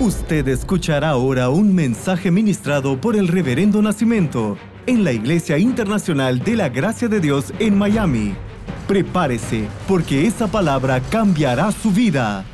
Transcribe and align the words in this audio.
Usted 0.00 0.46
escuchará 0.46 1.08
ahora 1.08 1.48
un 1.48 1.74
mensaje 1.74 2.30
ministrado 2.30 3.00
por 3.00 3.16
el 3.16 3.26
Reverendo 3.26 3.82
Nacimiento 3.82 4.56
en 4.86 5.02
la 5.02 5.10
Iglesia 5.10 5.58
Internacional 5.58 6.38
de 6.38 6.54
la 6.54 6.68
Gracia 6.68 7.08
de 7.08 7.18
Dios 7.18 7.52
en 7.58 7.76
Miami. 7.76 8.36
Prepárese, 8.86 9.66
porque 9.88 10.24
esa 10.24 10.46
palabra 10.46 11.00
cambiará 11.00 11.72
su 11.72 11.90
vida. 11.90 12.44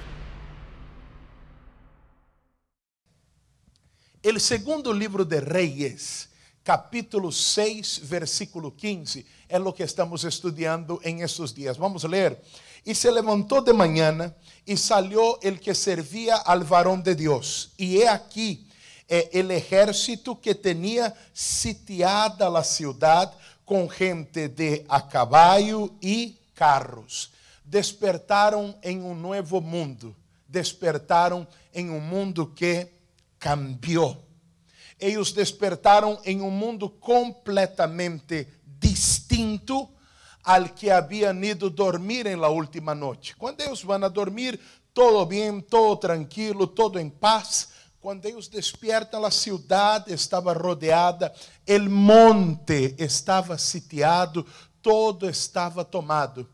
El 4.23 4.41
segundo 4.41 4.95
libro 4.95 5.23
de 5.23 5.43
Reyes, 5.43 6.31
capítulo 6.63 7.31
6, 7.31 8.09
versículo 8.09 8.75
15, 8.75 9.27
es 9.47 9.61
lo 9.61 9.75
que 9.75 9.83
estamos 9.85 10.25
estudiando 10.25 10.99
en 11.03 11.21
estos 11.21 11.55
días. 11.55 11.77
Vamos 11.77 12.07
a 12.07 12.09
leer. 12.09 12.43
Y 12.85 12.95
se 12.95 13.11
levantó 13.11 13.63
de 13.63 13.73
mañana 13.73 14.35
y 14.67 14.77
salió 14.77 15.41
el 15.41 15.61
que 15.61 15.75
servía 15.75 16.37
al 16.37 16.65
varón 16.65 17.03
de 17.03 17.15
Dios. 17.15 17.73
Y 17.77 17.99
he 17.99 18.09
aquí 18.09 18.67
eh, 19.09 19.31
el 19.33 19.51
ejército 19.51 20.41
que 20.41 20.55
tenía 20.55 21.15
sitiada 21.33 22.49
la 22.49 22.65
ciudad 22.65 23.33
con 23.65 23.89
gente 23.89 24.49
de 24.49 24.85
a 24.89 25.09
caballo 25.09 25.91
y 26.01 26.37
carros. 26.55 27.31
Despertaron 27.65 28.77
en 28.83 29.05
un 29.05 29.21
nuevo 29.21 29.61
mundo. 29.61 30.15
Despertaron 30.47 31.49
en 31.73 31.91
un 31.91 32.09
mundo 32.09 32.55
que 32.55 32.95
cambió. 33.39 34.21
Ellos 34.99 35.35
despertaron 35.35 36.19
en 36.25 36.43
un 36.43 36.57
mundo 36.57 36.99
completamente 37.01 38.49
distinto 38.81 39.91
al 40.45 40.75
que 40.75 40.93
habían 40.93 41.43
ido 41.43 41.71
dormir 41.71 42.27
en 42.27 42.41
la 42.41 42.49
última 42.49 42.95
noche. 42.95 43.35
Cuando 43.37 43.65
ellos 43.65 43.85
van 43.85 44.05
a 44.05 44.09
dormir, 44.09 44.61
todo 44.93 45.27
bien, 45.27 45.63
todo 45.63 45.99
tranquilo, 45.99 46.69
todo 46.69 46.99
en 46.99 47.11
paz. 47.11 47.71
Cuando 47.99 48.29
ellos 48.29 48.51
despiertan, 48.51 49.23
la 49.23 49.31
ciudad 49.31 50.09
estaba 50.11 50.53
rodeada, 50.53 51.33
el 51.65 51.89
monte 51.89 52.95
estava 52.99 53.57
sitiado, 53.57 54.45
todo 54.83 55.29
estava 55.29 55.85
tomado. 55.85 56.47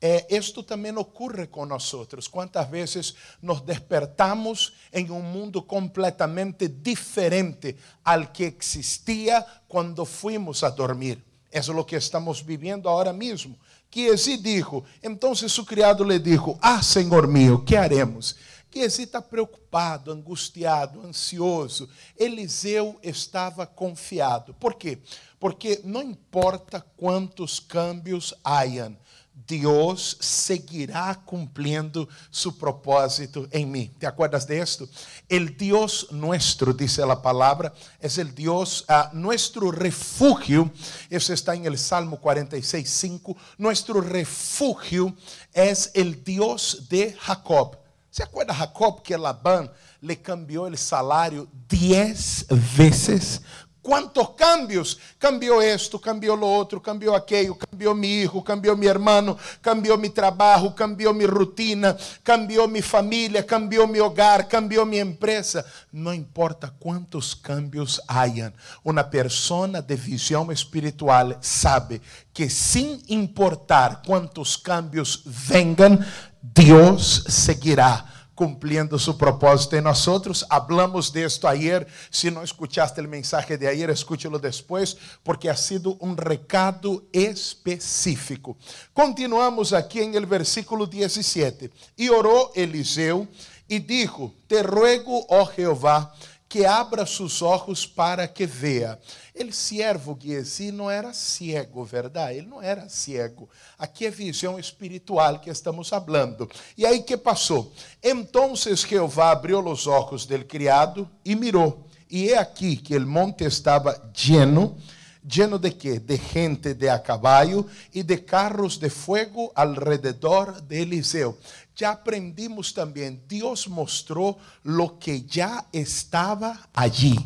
É, 0.00 0.26
isto 0.36 0.64
também 0.64 0.96
ocorre 0.96 1.46
com 1.46 1.64
nós. 1.64 1.92
Quantas 2.28 2.68
vezes 2.68 3.14
nos 3.40 3.60
despertamos 3.60 4.72
em 4.92 5.10
um 5.10 5.22
mundo 5.22 5.62
completamente 5.62 6.66
diferente 6.66 7.76
al 8.04 8.32
que 8.32 8.44
existia 8.44 9.46
quando 9.68 10.04
fuimos 10.04 10.64
a 10.64 10.70
dormir. 10.70 11.22
Eso 11.52 11.78
es 11.78 11.86
que 11.86 11.96
estamos 11.96 12.44
viviendo 12.44 12.88
ahora 12.88 13.12
mismo. 13.12 13.58
Giesi 13.90 14.38
dijo, 14.38 14.84
entonces 15.02 15.52
su 15.52 15.66
criado 15.66 16.02
le 16.02 16.18
dijo, 16.18 16.58
ah, 16.62 16.82
Senhor 16.82 17.28
mío, 17.28 17.62
¿qué 17.62 17.76
haremos? 17.76 18.34
Giesi 18.72 19.02
está 19.02 19.20
preocupado, 19.20 20.10
angustiado, 20.10 21.02
ansioso. 21.02 21.86
Eliseu 22.16 22.98
estava 23.02 23.66
confiado. 23.66 24.54
Por 24.54 24.76
quê? 24.76 24.98
Porque 25.38 25.82
não 25.84 26.02
importa 26.02 26.80
quantos 26.96 27.60
câmbios 27.60 28.34
hayan, 28.42 28.96
Deus 29.34 30.16
seguirá 30.20 31.20
cumpliendo 31.24 32.08
su 32.30 32.56
propósito 32.56 33.46
en 33.50 33.70
mí. 33.70 33.90
¿Te 33.98 34.06
acuerdas 34.06 34.46
de 34.46 34.60
esto? 34.60 34.88
El 35.28 35.56
Dios 35.56 36.08
nuestro, 36.10 36.72
dice 36.72 37.04
la 37.04 37.20
palabra, 37.20 37.72
es 38.00 38.18
el 38.18 38.34
Dios, 38.34 38.84
uh, 38.88 39.14
nuestro 39.16 39.70
refugio. 39.70 40.70
Eso 41.10 41.32
está 41.32 41.54
en 41.54 41.66
el 41.66 41.78
Salmo 41.78 42.18
46, 42.20 42.88
5. 42.88 43.36
Nuestro 43.58 44.00
refugio 44.00 45.14
es 45.52 45.90
el 45.94 46.22
Dios 46.22 46.86
de 46.88 47.14
Jacob. 47.14 47.78
¿Se 48.10 48.22
acuerda 48.22 48.54
Jacob 48.54 49.02
que 49.02 49.16
Labán 49.16 49.70
le 50.02 50.20
cambió 50.20 50.66
el 50.66 50.76
salario 50.76 51.48
diez 51.68 52.44
veces 52.76 53.40
Quantos 53.82 54.28
cambios? 54.36 54.96
Cambiou 55.18 55.60
esto, 55.60 55.98
cambiou 55.98 56.36
lo 56.36 56.46
outro, 56.46 56.80
cambiou 56.80 57.16
aquello, 57.16 57.56
cambiou 57.56 57.96
mi 57.96 58.22
hijo, 58.22 58.40
cambiou 58.40 58.76
mi 58.76 58.86
hermano, 58.86 59.36
cambiou 59.60 59.98
mi 59.98 60.08
trabalho, 60.08 60.70
cambiou 60.70 61.12
mi 61.12 61.26
rutina, 61.26 61.96
cambiou 62.22 62.68
mi 62.68 62.80
família, 62.80 63.42
cambiou 63.42 63.88
mi 63.88 63.98
hogar, 63.98 64.46
cambiou 64.46 64.86
mi 64.86 64.98
empresa. 64.98 65.66
Não 65.92 66.14
importa 66.14 66.72
quantos 66.78 67.34
cambios 67.34 68.00
hayan, 68.06 68.52
uma 68.84 69.02
persona 69.02 69.82
de 69.82 69.96
visão 69.96 70.52
espiritual 70.52 71.36
sabe 71.40 72.00
que 72.32 72.48
sem 72.48 73.02
importar 73.08 74.02
quantos 74.06 74.56
cambios 74.56 75.22
vengan, 75.26 75.98
Deus 76.40 77.24
seguirá 77.26 78.21
cumpliendo 78.42 78.98
su 78.98 79.16
propósito 79.16 79.76
en 79.76 79.84
nosotros. 79.84 80.44
Hablamos 80.50 81.12
de 81.12 81.22
esto 81.22 81.46
ayer. 81.46 81.86
Si 82.10 82.28
no 82.28 82.42
escuchaste 82.42 83.00
el 83.00 83.06
mensaje 83.06 83.56
de 83.56 83.68
ayer, 83.68 83.88
escúchelo 83.88 84.36
después, 84.36 84.96
porque 85.22 85.48
ha 85.48 85.56
sido 85.56 85.94
un 86.00 86.16
recado 86.16 87.04
específico. 87.12 88.56
Continuamos 88.92 89.72
aquí 89.72 90.00
en 90.00 90.16
el 90.16 90.26
versículo 90.26 90.86
17. 90.86 91.70
Y 91.96 92.08
oró 92.08 92.50
Eliseo 92.56 93.28
y 93.68 93.78
dijo, 93.78 94.34
te 94.48 94.60
ruego, 94.64 95.24
oh 95.28 95.46
Jehová, 95.46 96.12
que 96.52 96.66
abra 96.66 97.06
sus 97.06 97.40
ojos 97.40 97.86
para 97.86 98.28
que 98.28 98.44
vea. 98.46 98.98
El 99.34 99.54
siervo 99.54 100.18
Giesi 100.20 100.70
não 100.70 100.90
era 100.90 101.14
cego, 101.14 101.82
verdade? 101.82 102.36
Ele 102.36 102.46
não 102.46 102.60
era 102.60 102.90
cego. 102.90 103.48
Aqui 103.78 104.04
é 104.04 104.10
visão 104.10 104.58
espiritual 104.58 105.40
que 105.40 105.48
estamos 105.48 105.88
falando. 105.88 106.46
E 106.76 106.84
aí 106.84 107.02
que 107.04 107.16
passou? 107.16 107.72
Então 108.02 108.54
Jeová 108.54 109.30
abriu 109.30 109.66
os 109.66 109.86
olhos 109.86 110.26
del 110.26 110.44
criado 110.44 111.08
e 111.24 111.34
mirou. 111.34 111.86
E 112.10 112.28
é 112.28 112.36
aqui 112.36 112.76
que 112.76 112.98
o 112.98 113.06
monte 113.06 113.44
estava 113.44 114.12
lleno. 114.14 114.76
lleno 115.24 115.58
de 115.58 115.70
quê? 115.70 116.00
De 116.00 116.18
gente 116.18 116.74
de 116.74 116.90
a 116.90 116.98
caballo 116.98 117.66
e 117.94 118.02
de 118.02 118.18
carros 118.18 118.76
de 118.76 118.90
fuego 118.90 119.50
alrededor 119.54 120.60
de 120.60 120.82
Eliseu 120.82 121.38
ya 121.76 121.92
aprendimos 121.92 122.74
también, 122.74 123.22
Dios 123.28 123.68
mostró 123.68 124.36
lo 124.62 124.98
que 124.98 125.22
ya 125.22 125.66
estaba 125.72 126.68
allí. 126.72 127.18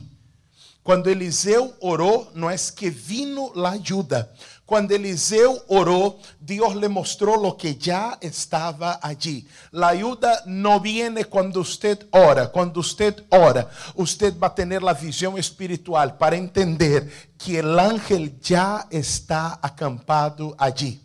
Cuando 0.86 1.10
Eliseo 1.10 1.74
oró, 1.80 2.30
no 2.34 2.48
es 2.48 2.70
que 2.70 2.90
vino 2.90 3.50
la 3.56 3.70
ayuda. 3.72 4.30
Cuando 4.64 4.94
Eliseo 4.94 5.64
oró, 5.66 6.18
Dios 6.38 6.76
le 6.76 6.88
mostró 6.88 7.36
lo 7.42 7.56
que 7.56 7.74
ya 7.74 8.16
estaba 8.20 9.00
allí. 9.02 9.48
La 9.72 9.88
ayuda 9.88 10.42
no 10.46 10.78
viene 10.78 11.24
cuando 11.24 11.58
usted 11.58 12.06
ora. 12.12 12.52
Cuando 12.52 12.78
usted 12.78 13.24
ora, 13.30 13.68
usted 13.96 14.38
va 14.38 14.46
a 14.46 14.54
tener 14.54 14.80
la 14.80 14.94
visión 14.94 15.36
espiritual 15.36 16.16
para 16.16 16.36
entender 16.36 17.10
que 17.36 17.58
el 17.58 17.76
ángel 17.80 18.38
ya 18.40 18.86
está 18.88 19.58
acampado 19.60 20.54
allí. 20.56 21.00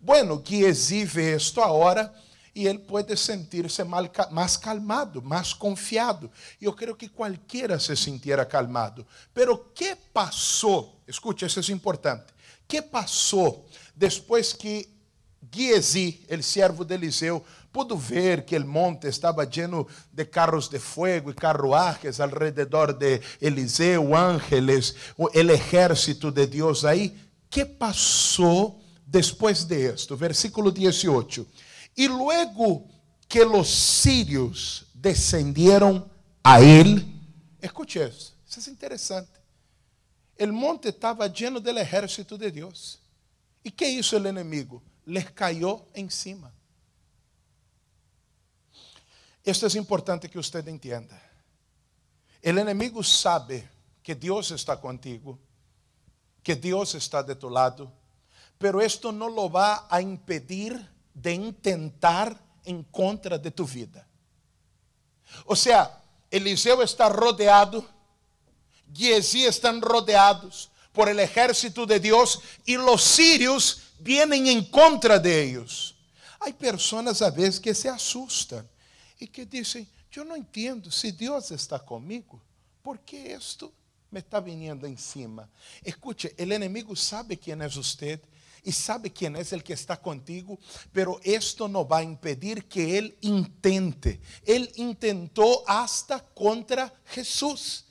Bueno, 0.00 0.44
que 0.44 0.68
exhibe 0.68 1.34
esto 1.34 1.60
ahora 1.60 2.12
e 2.54 2.66
ele 2.66 2.78
pode 2.78 3.16
sentir-se 3.16 3.82
mais 4.30 4.56
calmado, 4.56 5.20
mais 5.20 5.52
confiado. 5.52 6.30
E 6.60 6.64
eu 6.64 6.72
creio 6.72 6.94
que 6.94 7.08
qualquer 7.08 7.78
se 7.80 7.96
sintiera 7.96 8.44
calmado. 8.44 9.04
Pero 9.32 9.58
que 9.58 9.96
passou? 10.12 11.00
Escute, 11.08 11.44
isso 11.44 11.60
é 11.60 11.74
importante. 11.74 12.26
Que 12.68 12.80
passou 12.80 13.68
depois 13.96 14.52
que 14.52 14.88
Giesi, 15.52 16.24
o 16.30 16.42
servo 16.42 16.84
de 16.84 16.94
Eliseu, 16.94 17.44
pudo 17.72 17.96
ver 17.96 18.44
que 18.44 18.56
o 18.56 18.66
monte 18.66 19.08
estava 19.08 19.44
lleno 19.44 19.86
de 20.12 20.24
carros 20.24 20.68
de 20.68 20.78
fuego 20.78 21.30
e 21.30 21.34
carruajes 21.34 22.20
alrededor 22.20 22.92
de 22.92 23.20
Eliseu, 23.40 24.14
ángeles, 24.14 24.94
o 25.18 25.28
exército 25.32 26.30
de 26.30 26.46
Deus 26.46 26.84
aí. 26.84 27.16
Que 27.50 27.64
passou 27.64 28.80
depois 29.06 29.64
de 29.64 29.92
esto? 29.92 30.16
Versículo 30.16 30.72
18. 30.72 31.46
Y 31.94 32.08
luego 32.08 32.86
que 33.28 33.44
los 33.44 33.68
sirios 33.68 34.86
descendieron 34.94 36.10
a 36.42 36.60
él, 36.60 37.04
escuche 37.60 38.04
eso, 38.04 38.34
eso 38.46 38.60
es 38.60 38.68
interesante. 38.68 39.40
El 40.36 40.52
monte 40.52 40.88
estaba 40.88 41.26
lleno 41.28 41.60
del 41.60 41.78
ejército 41.78 42.36
de 42.36 42.50
Dios. 42.50 43.00
¿Y 43.62 43.70
qué 43.70 43.88
hizo 43.88 44.16
el 44.16 44.26
enemigo? 44.26 44.82
Les 45.06 45.30
cayó 45.30 45.86
encima. 45.94 46.52
Esto 49.44 49.66
es 49.66 49.74
importante 49.74 50.28
que 50.28 50.38
usted 50.38 50.66
entienda. 50.68 51.20
El 52.42 52.58
enemigo 52.58 53.02
sabe 53.02 53.68
que 54.02 54.14
Dios 54.14 54.50
está 54.50 54.80
contigo, 54.80 55.38
que 56.42 56.56
Dios 56.56 56.94
está 56.94 57.22
de 57.22 57.34
tu 57.34 57.48
lado, 57.48 57.92
pero 58.58 58.80
esto 58.80 59.12
no 59.12 59.28
lo 59.28 59.50
va 59.50 59.86
a 59.88 60.00
impedir 60.00 60.93
de 61.14 61.32
intentar 61.32 62.38
em 62.64 62.82
contra 62.82 63.38
de 63.38 63.50
tu 63.50 63.64
vida. 63.64 64.06
Ou 65.46 65.54
seja, 65.54 65.90
Eliseu 66.30 66.82
está 66.82 67.08
rodeado, 67.08 67.88
Giesi 68.92 69.44
estão 69.44 69.80
rodeados 69.80 70.70
por 70.92 71.08
el 71.08 71.18
ejército 71.18 71.86
de 71.86 71.98
Deus 71.98 72.40
e 72.66 72.76
os 72.78 73.02
sírios 73.02 73.82
vienen 74.00 74.48
em 74.48 74.62
contra 74.62 75.18
de 75.18 75.30
ellos. 75.30 75.94
Há 76.40 76.52
pessoas 76.52 77.22
a 77.22 77.30
vezes 77.30 77.58
que 77.58 77.74
se 77.74 77.88
assustam 77.88 78.66
y 79.18 79.26
que 79.26 79.46
dicen, 79.46 79.88
yo 80.10 80.24
no 80.24 80.36
entiendo, 80.36 80.90
si 80.90 81.10
Dios 81.10 81.50
está 81.50 81.78
conmigo, 81.78 82.40
¿por 82.82 83.00
qué 83.00 83.32
esto 83.32 83.72
me 84.10 84.20
está 84.20 84.40
viniendo 84.40 84.86
encima? 84.86 85.48
Escuche, 85.82 86.34
el 86.36 86.52
enemigo 86.52 86.94
sabe 86.94 87.36
quién 87.38 87.62
es 87.62 87.76
usted 87.76 88.20
y 88.64 88.72
sabe 88.72 89.12
quién 89.12 89.36
es 89.36 89.52
el 89.52 89.62
que 89.62 89.74
está 89.74 90.00
contigo, 90.00 90.58
pero 90.92 91.20
esto 91.22 91.68
no 91.68 91.86
va 91.86 91.98
a 91.98 92.02
impedir 92.02 92.64
que 92.66 92.98
él 92.98 93.16
intente. 93.20 94.20
Él 94.44 94.70
intentó 94.76 95.62
hasta 95.68 96.20
contra 96.20 96.92
Jesús. 97.04 97.84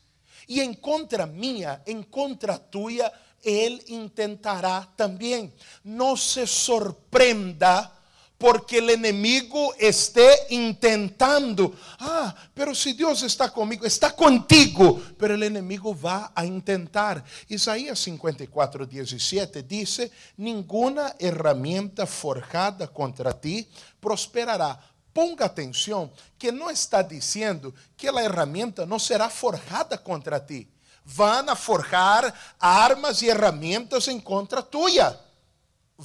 Y 0.48 0.60
en 0.60 0.74
contra 0.74 1.26
mía, 1.26 1.84
en 1.86 2.04
contra 2.04 2.58
tuya, 2.58 3.12
él 3.44 3.84
intentará 3.88 4.92
también. 4.96 5.54
No 5.84 6.18
se 6.18 6.48
sorprenda 6.48 8.03
porque 8.44 8.80
el 8.80 8.90
enemigo 8.90 9.74
esté 9.80 10.30
intentando. 10.50 11.74
Ah, 11.98 12.36
pero 12.54 12.76
si 12.76 12.92
Dios 12.92 13.24
está 13.24 13.50
conmigo, 13.50 13.86
está 13.86 14.14
contigo, 14.14 15.02
pero 15.18 15.36
el 15.36 15.44
enemigo 15.44 15.98
va 15.98 16.34
a 16.36 16.46
intentar. 16.46 17.24
Isaías 17.48 17.98
54, 18.00 18.86
17 18.86 19.64
dice, 19.64 20.12
ninguna 20.36 21.16
herramienta 21.20 22.06
forjada 22.06 22.90
contra 22.90 23.32
ti 23.32 23.66
prosperará. 24.02 24.78
Ponga 25.14 25.46
atención 25.46 26.12
que 26.38 26.52
no 26.52 26.70
está 26.70 27.02
diciendo 27.02 27.74
que 27.96 28.12
la 28.12 28.24
herramienta 28.24 28.86
no 28.86 29.00
será 29.00 29.30
forjada 29.30 30.04
contra 30.04 30.46
ti. 30.46 30.70
Van 31.16 31.48
a 31.48 31.56
forjar 31.56 32.34
armas 32.60 33.24
y 33.24 33.30
herramientas 33.30 34.10
en 34.10 34.20
contra 34.20 34.62
tuya. 34.62 35.18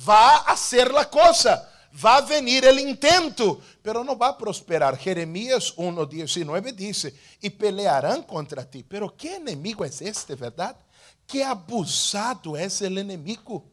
Va 0.08 0.36
a 0.36 0.52
hacer 0.52 0.92
la 0.92 1.10
cosa 1.10 1.74
va 1.92 2.16
a 2.16 2.20
venir 2.20 2.64
el 2.64 2.78
intento, 2.80 3.60
pero 3.82 4.04
no 4.04 4.16
va 4.16 4.28
a 4.28 4.38
prosperar. 4.38 4.96
Jeremías 4.96 5.74
1.19 5.76 6.74
dice, 6.74 7.14
y 7.40 7.50
pelearán 7.50 8.22
contra 8.22 8.68
ti. 8.68 8.82
Pero 8.82 9.16
¿qué 9.16 9.36
enemigo 9.36 9.84
es 9.84 10.00
este, 10.02 10.34
verdad? 10.34 10.76
Qué 11.26 11.44
abusado 11.44 12.56
es 12.56 12.80
el 12.82 12.98
enemigo. 12.98 13.64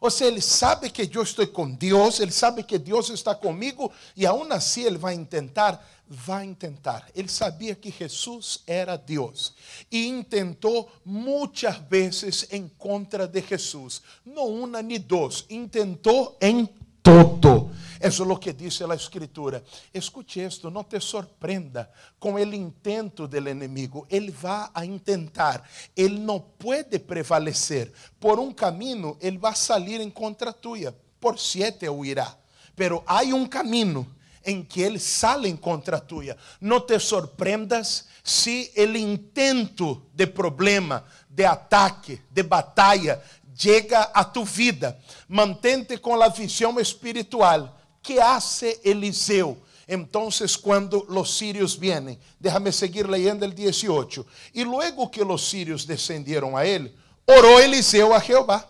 O 0.00 0.10
sea, 0.10 0.28
ele 0.28 0.42
sabe 0.42 0.90
que 0.90 1.08
eu 1.14 1.22
estou 1.22 1.46
com 1.46 1.70
Deus, 1.70 2.20
ele 2.20 2.30
sabe 2.30 2.62
que 2.62 2.78
Deus 2.78 3.08
está 3.08 3.34
comigo, 3.34 3.90
e 4.14 4.26
aún 4.26 4.52
assim 4.52 4.82
ele 4.82 4.98
vai 4.98 5.16
tentar, 5.24 5.82
vai 6.06 6.54
tentar. 6.54 7.08
Ele 7.14 7.28
sabia 7.28 7.74
que 7.74 7.90
Jesus 7.90 8.60
era 8.66 8.98
Deus 8.98 9.54
e 9.90 10.06
intentou 10.06 10.92
muitas 11.06 11.78
vezes 11.88 12.46
em 12.50 12.68
contra 12.68 13.26
de 13.26 13.40
Jesus. 13.40 14.02
Não 14.26 14.46
uma 14.46 14.82
nem 14.82 15.00
dois, 15.00 15.46
intentou 15.48 16.36
em 16.38 16.68
todo. 17.04 17.70
Eso 18.00 18.22
es 18.22 18.28
lo 18.28 18.40
que 18.40 18.52
dice 18.52 18.86
la 18.86 18.94
escritura. 18.94 19.62
Escuche 19.92 20.44
esto, 20.44 20.70
no 20.70 20.84
te 20.84 21.00
sorprenda 21.00 21.90
con 22.18 22.38
el 22.38 22.52
intento 22.52 23.28
del 23.28 23.48
enemigo. 23.48 24.06
Él 24.10 24.34
va 24.44 24.70
a 24.74 24.84
intentar, 24.84 25.62
él 25.94 26.24
no 26.24 26.44
puede 26.44 26.98
prevalecer. 26.98 27.92
Por 28.18 28.38
un 28.38 28.52
camino, 28.52 29.16
él 29.20 29.42
va 29.42 29.50
a 29.50 29.54
salir 29.54 30.00
en 30.00 30.10
contra 30.10 30.52
tuya. 30.52 30.92
Por 31.20 31.38
siete 31.38 31.88
huirá. 31.88 32.38
Pero 32.74 33.04
hay 33.06 33.32
un 33.32 33.46
camino 33.46 34.06
en 34.42 34.66
que 34.66 34.86
él 34.86 35.00
sale 35.00 35.48
en 35.48 35.56
contra 35.56 36.00
tuya. 36.00 36.36
No 36.60 36.82
te 36.82 36.98
sorprendas 37.00 38.08
si 38.22 38.70
el 38.74 38.96
intento 38.96 40.06
de 40.12 40.26
problema, 40.26 41.04
de 41.28 41.46
ataque, 41.46 42.22
de 42.30 42.42
batalla, 42.42 43.22
llega 43.60 44.10
a 44.14 44.24
tu 44.24 44.44
vida. 44.44 44.98
Mantente 45.28 45.98
com 45.98 46.20
a 46.20 46.28
visão 46.28 46.78
espiritual. 46.80 47.80
que 48.04 48.20
hace 48.20 48.80
Eliseu? 48.84 49.56
Entonces 49.86 50.56
cuando 50.56 51.04
los 51.08 51.36
sirios 51.36 51.78
vienen, 51.78 52.18
déjame 52.38 52.70
seguir 52.70 53.08
leyendo 53.08 53.44
el 53.44 53.54
18. 53.54 54.24
Y 54.52 54.64
luego 54.64 55.10
que 55.10 55.24
los 55.24 55.46
sirios 55.48 55.86
descendieron 55.86 56.56
a 56.56 56.64
él, 56.64 56.94
oró 57.26 57.58
Eliseo 57.58 58.14
a 58.14 58.20
Jehová. 58.20 58.68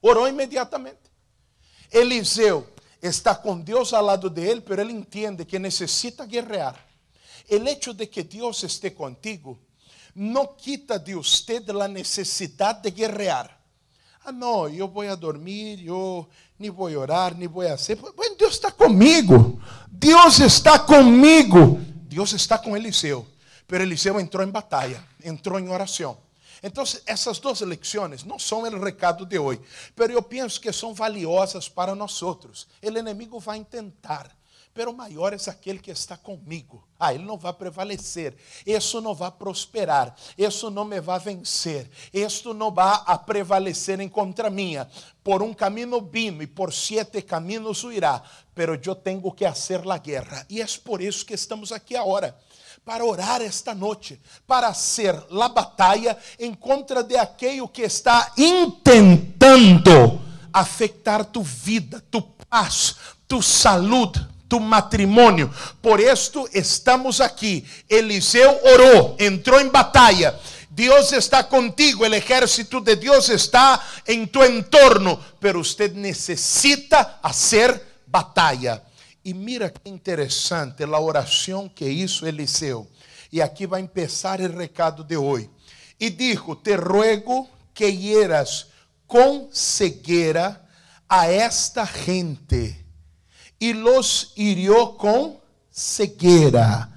Oró 0.00 0.26
inmediatamente. 0.28 1.10
Eliseo 1.90 2.66
está 3.00 3.40
con 3.40 3.64
Dios 3.64 3.92
al 3.92 4.06
lado 4.06 4.28
de 4.28 4.50
él, 4.50 4.62
pero 4.62 4.82
él 4.82 4.90
entiende 4.90 5.46
que 5.46 5.58
necesita 5.58 6.26
guerrear. 6.26 6.84
El 7.48 7.66
hecho 7.68 7.94
de 7.94 8.10
que 8.10 8.24
Dios 8.24 8.64
esté 8.64 8.94
contigo 8.94 9.58
no 10.14 10.56
quita 10.56 10.98
de 10.98 11.14
usted 11.14 11.68
la 11.70 11.88
necesidad 11.88 12.76
de 12.76 12.90
guerrear. 12.90 13.55
Ah, 14.28 14.32
não, 14.32 14.68
eu 14.68 14.88
vou 14.88 15.08
a 15.08 15.14
dormir, 15.14 15.86
eu 15.86 16.28
nem 16.58 16.68
vou 16.68 16.90
orar, 16.90 17.32
nem 17.36 17.46
vou 17.46 17.62
fazer. 17.62 17.94
Bueno, 17.94 18.34
Deus 18.34 18.54
está 18.54 18.72
comigo. 18.72 19.62
Deus 19.88 20.40
está 20.40 20.80
comigo. 20.80 21.80
Deus 22.08 22.32
está 22.32 22.58
com 22.58 22.76
Eliseu. 22.76 23.24
Pero 23.68 23.84
Eliseu 23.84 24.18
entrou 24.18 24.44
em 24.44 24.50
batalha, 24.50 25.00
entrou 25.24 25.60
em 25.60 25.68
oração. 25.68 26.18
Então, 26.60 26.82
essas 27.06 27.38
duas 27.38 27.60
lecções 27.60 28.24
não 28.24 28.36
são 28.36 28.62
o 28.62 28.82
recado 28.82 29.24
de 29.24 29.38
hoje, 29.38 29.60
mas 29.94 30.10
eu 30.10 30.20
penso 30.20 30.60
que 30.60 30.72
são 30.72 30.92
valiosas 30.92 31.68
para 31.68 31.94
nós 31.94 32.20
outros. 32.20 32.66
O 32.82 32.98
inimigo 32.98 33.38
vai 33.38 33.62
tentar 33.62 34.35
pero 34.76 34.92
maior 34.92 35.32
é 35.32 35.36
aquele 35.48 35.78
que 35.78 35.90
está 35.90 36.18
comigo. 36.18 36.86
Ah, 37.00 37.14
ele 37.14 37.24
não 37.24 37.38
vai 37.38 37.54
prevalecer, 37.54 38.36
isso 38.66 39.00
não 39.00 39.14
vai 39.14 39.30
prosperar, 39.30 40.14
isso 40.36 40.68
não 40.68 40.84
me 40.84 41.00
vai 41.00 41.18
vencer, 41.18 41.90
isto 42.12 42.52
não 42.52 42.70
vai 42.70 43.00
a 43.06 43.16
prevalecer 43.16 43.98
em 44.00 44.08
contra 44.08 44.50
minha. 44.50 44.86
Por 45.24 45.42
um 45.42 45.54
caminho 45.54 45.98
vino 46.02 46.42
e 46.42 46.46
por 46.46 46.74
sete 46.74 47.22
caminhos 47.22 47.82
irá, 47.84 48.22
pero 48.54 48.78
eu 48.84 48.94
tenho 48.94 49.32
que 49.32 49.46
fazer 49.46 49.80
a 49.90 49.96
guerra. 49.96 50.44
E 50.50 50.60
é 50.60 50.66
por 50.84 51.00
isso 51.00 51.24
que 51.24 51.32
estamos 51.32 51.72
aqui 51.72 51.96
agora 51.96 52.36
para 52.84 53.02
orar 53.02 53.40
esta 53.40 53.74
noite, 53.74 54.20
para 54.46 54.74
ser 54.74 55.14
a 55.14 55.48
batalha 55.48 56.18
em 56.38 56.52
contra 56.52 57.02
de 57.02 57.16
aquele 57.16 57.66
que 57.68 57.80
está 57.82 58.30
intentando 58.36 60.20
afetar 60.52 61.24
tu 61.24 61.42
vida, 61.42 62.04
tu 62.10 62.20
paz, 62.20 62.96
tu 63.26 63.42
saúde 63.42 64.35
tu 64.48 64.60
matrimonio. 64.60 65.50
Por 65.80 66.00
esto 66.00 66.48
estamos 66.52 67.20
aquí. 67.20 67.64
Eliseo 67.88 68.58
oró, 68.74 69.16
entró 69.18 69.60
en 69.60 69.70
batalla. 69.70 70.38
Dios 70.70 71.12
está 71.14 71.48
contigo, 71.48 72.04
el 72.04 72.14
ejército 72.14 72.80
de 72.80 72.96
Dios 72.96 73.30
está 73.30 73.82
en 74.04 74.28
tu 74.28 74.42
entorno, 74.42 75.18
pero 75.40 75.60
usted 75.60 75.94
necesita 75.94 77.18
hacer 77.22 77.82
batalla. 78.06 78.82
Y 79.22 79.32
mira 79.32 79.72
qué 79.72 79.88
interesante 79.88 80.86
la 80.86 80.98
oración 80.98 81.70
que 81.70 81.90
hizo 81.90 82.26
Eliseo. 82.26 82.86
Y 83.30 83.40
aquí 83.40 83.66
va 83.66 83.78
a 83.78 83.80
empezar 83.80 84.40
el 84.40 84.52
recado 84.52 85.02
de 85.02 85.16
hoy. 85.16 85.50
Y 85.98 86.10
dijo, 86.10 86.58
te 86.58 86.76
ruego 86.76 87.48
que 87.72 87.96
hieras 87.96 88.68
con 89.06 89.48
ceguera 89.52 90.68
a 91.08 91.30
esta 91.30 91.86
gente 91.86 92.85
e 93.60 93.72
los 93.72 94.32
hirió 94.36 94.96
com 94.96 95.40
cegueira, 95.72 96.90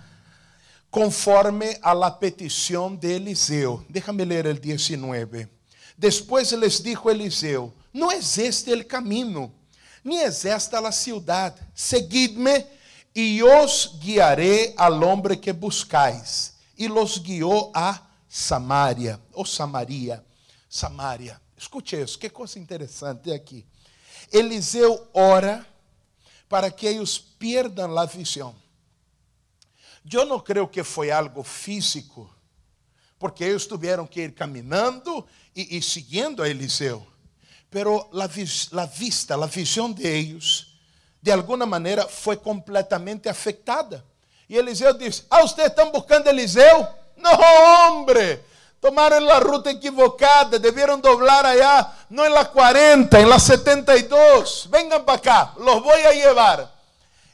conforme 0.89 1.77
a 1.81 1.93
la 1.93 2.17
petición 2.17 2.99
de 2.99 3.15
Eliseo. 3.15 3.85
Déjame 3.87 4.25
leer 4.25 4.47
el 4.47 4.59
19. 4.59 5.49
Después 5.97 6.51
les 6.53 6.81
dijo 6.81 7.09
Eliseo: 7.11 7.73
No 7.93 8.11
es 8.11 8.37
este 8.37 8.71
el 8.71 8.87
camino, 8.87 9.51
ni 10.03 10.19
es 10.19 10.45
esta 10.45 10.79
la 10.79 10.91
ciudad. 10.91 11.55
Seguidme 11.73 12.65
y 13.13 13.41
os 13.41 13.97
guiaré 14.01 14.73
al 14.77 15.03
hombre 15.03 15.39
que 15.39 15.51
buscáis. 15.51 16.53
Y 16.75 16.87
los 16.87 17.21
guió 17.21 17.71
a 17.73 18.09
Samaria, 18.29 19.19
ou 19.33 19.45
Samaria, 19.45 20.23
Samaria. 20.69 21.41
Escute 21.57 22.01
isso, 22.01 22.17
que 22.17 22.29
coisa 22.29 22.57
interessante 22.57 23.33
aqui. 23.33 23.65
Eliseu 24.31 25.09
ora 25.13 25.65
para 26.49 26.69
que 26.69 26.89
ellos 26.89 27.19
pierdan 27.37 27.95
la 27.95 28.05
visión. 28.05 28.53
Yo 30.03 30.25
no 30.25 30.43
creo 30.43 30.69
que 30.69 30.83
fue 30.83 31.11
algo 31.11 31.43
físico, 31.43 32.29
porque 33.17 33.47
ellos 33.47 33.67
tuvieron 33.67 34.07
que 34.07 34.23
ir 34.23 34.35
caminando 34.35 35.27
y, 35.53 35.77
y 35.77 35.81
siguiendo 35.81 36.43
a 36.43 36.47
Eliseo. 36.47 37.05
Pero 37.69 38.09
la, 38.11 38.29
la 38.71 38.87
vista, 38.87 39.37
la 39.37 39.45
visión 39.45 39.93
de 39.93 40.17
ellos, 40.17 40.79
de 41.21 41.31
alguna 41.31 41.65
manera 41.65 42.07
fue 42.07 42.41
completamente 42.41 43.29
afectada. 43.29 44.03
E 44.49 44.57
Eliseu 44.57 44.97
disse: 44.97 45.25
Ah, 45.29 45.41
vocês 45.41 45.67
estão 45.67 45.91
buscando 45.91 46.27
Eliseu? 46.27 46.87
Não, 47.15 47.31
homem! 47.31 48.39
Tomaram 48.81 49.29
a 49.29 49.39
ruta 49.39 49.71
equivocada, 49.71 50.57
deveram 50.57 50.99
doblar 50.99 51.45
allá, 51.45 51.97
não 52.09 52.25
em 52.25 52.29
la 52.29 52.45
40, 52.45 53.19
em 53.19 53.25
la 53.25 53.37
72. 53.37 54.69
Vengan 54.71 55.03
para 55.03 55.19
cá, 55.19 55.53
los 55.57 55.83
voy 55.83 56.01
a 56.05 56.13
llevar. 56.13 56.79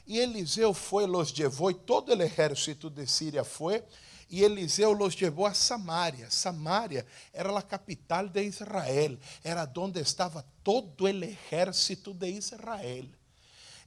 E 0.06 0.18
Eliseu 0.18 0.74
foi, 0.74 1.06
los 1.06 1.32
llevou, 1.32 1.70
e 1.70 1.74
todo 1.74 2.10
o 2.10 2.22
exército 2.22 2.90
de 2.90 3.06
Síria 3.06 3.44
foi, 3.44 3.82
e 4.28 4.42
Eliseu 4.42 4.92
los 4.92 5.14
llevou 5.14 5.46
a 5.46 5.54
Samaria. 5.54 6.28
Samaria 6.30 7.06
era 7.32 7.56
a 7.56 7.62
capital 7.62 8.28
de 8.28 8.42
Israel, 8.42 9.16
era 9.44 9.70
onde 9.76 10.00
estava 10.00 10.44
todo 10.64 11.04
o 11.04 11.08
exército 11.08 12.12
de 12.12 12.28
Israel. 12.28 13.06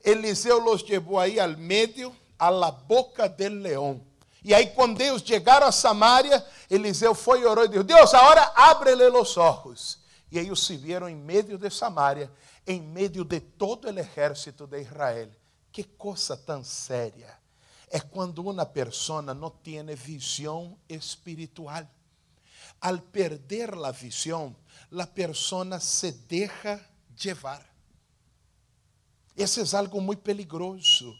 Eliseu 0.02 0.58
los 0.60 0.82
llevou 0.82 1.20
aí 1.20 1.38
al 1.38 1.58
meio 1.58 2.14
a 2.38 2.50
la 2.50 2.70
boca 2.70 3.28
del 3.28 3.62
leão. 3.62 4.00
E 4.42 4.54
aí, 4.54 4.68
quando 4.68 5.00
eles 5.00 5.22
chegaram 5.22 5.66
a 5.66 5.72
Samaria, 5.72 6.44
Eliseu 6.68 7.14
foi 7.14 7.40
e 7.40 7.44
orou 7.44 7.64
e 7.64 7.68
disse: 7.68 7.84
Deus, 7.84 8.14
agora 8.14 8.52
abre-lhe 8.54 9.08
os 9.08 9.36
olhos. 9.36 10.00
E 10.30 10.38
eles 10.38 10.60
se 10.60 10.76
viram 10.76 11.08
em 11.08 11.16
meio 11.16 11.58
de 11.58 11.70
Samaria, 11.70 12.30
em 12.66 12.80
meio 12.80 13.24
de 13.24 13.40
todo 13.40 13.86
o 13.86 13.98
exército 13.98 14.66
de 14.66 14.80
Israel. 14.80 15.30
Que 15.72 15.84
coisa 15.84 16.36
tão 16.36 16.64
séria 16.64 17.40
é 17.90 17.98
quando 17.98 18.38
uma 18.38 18.64
pessoa 18.64 19.20
não 19.20 19.50
tem 19.50 19.84
visão 19.96 20.78
espiritual. 20.88 21.84
Al 22.80 22.98
perder 22.98 23.74
a 23.74 23.90
visão, 23.90 24.56
a 24.96 25.06
pessoa 25.06 25.78
se 25.80 26.12
deixa 26.12 26.80
levar. 27.22 27.66
Isso 29.36 29.60
é 29.60 29.78
algo 29.78 30.00
muito 30.00 30.22
peligroso. 30.22 31.18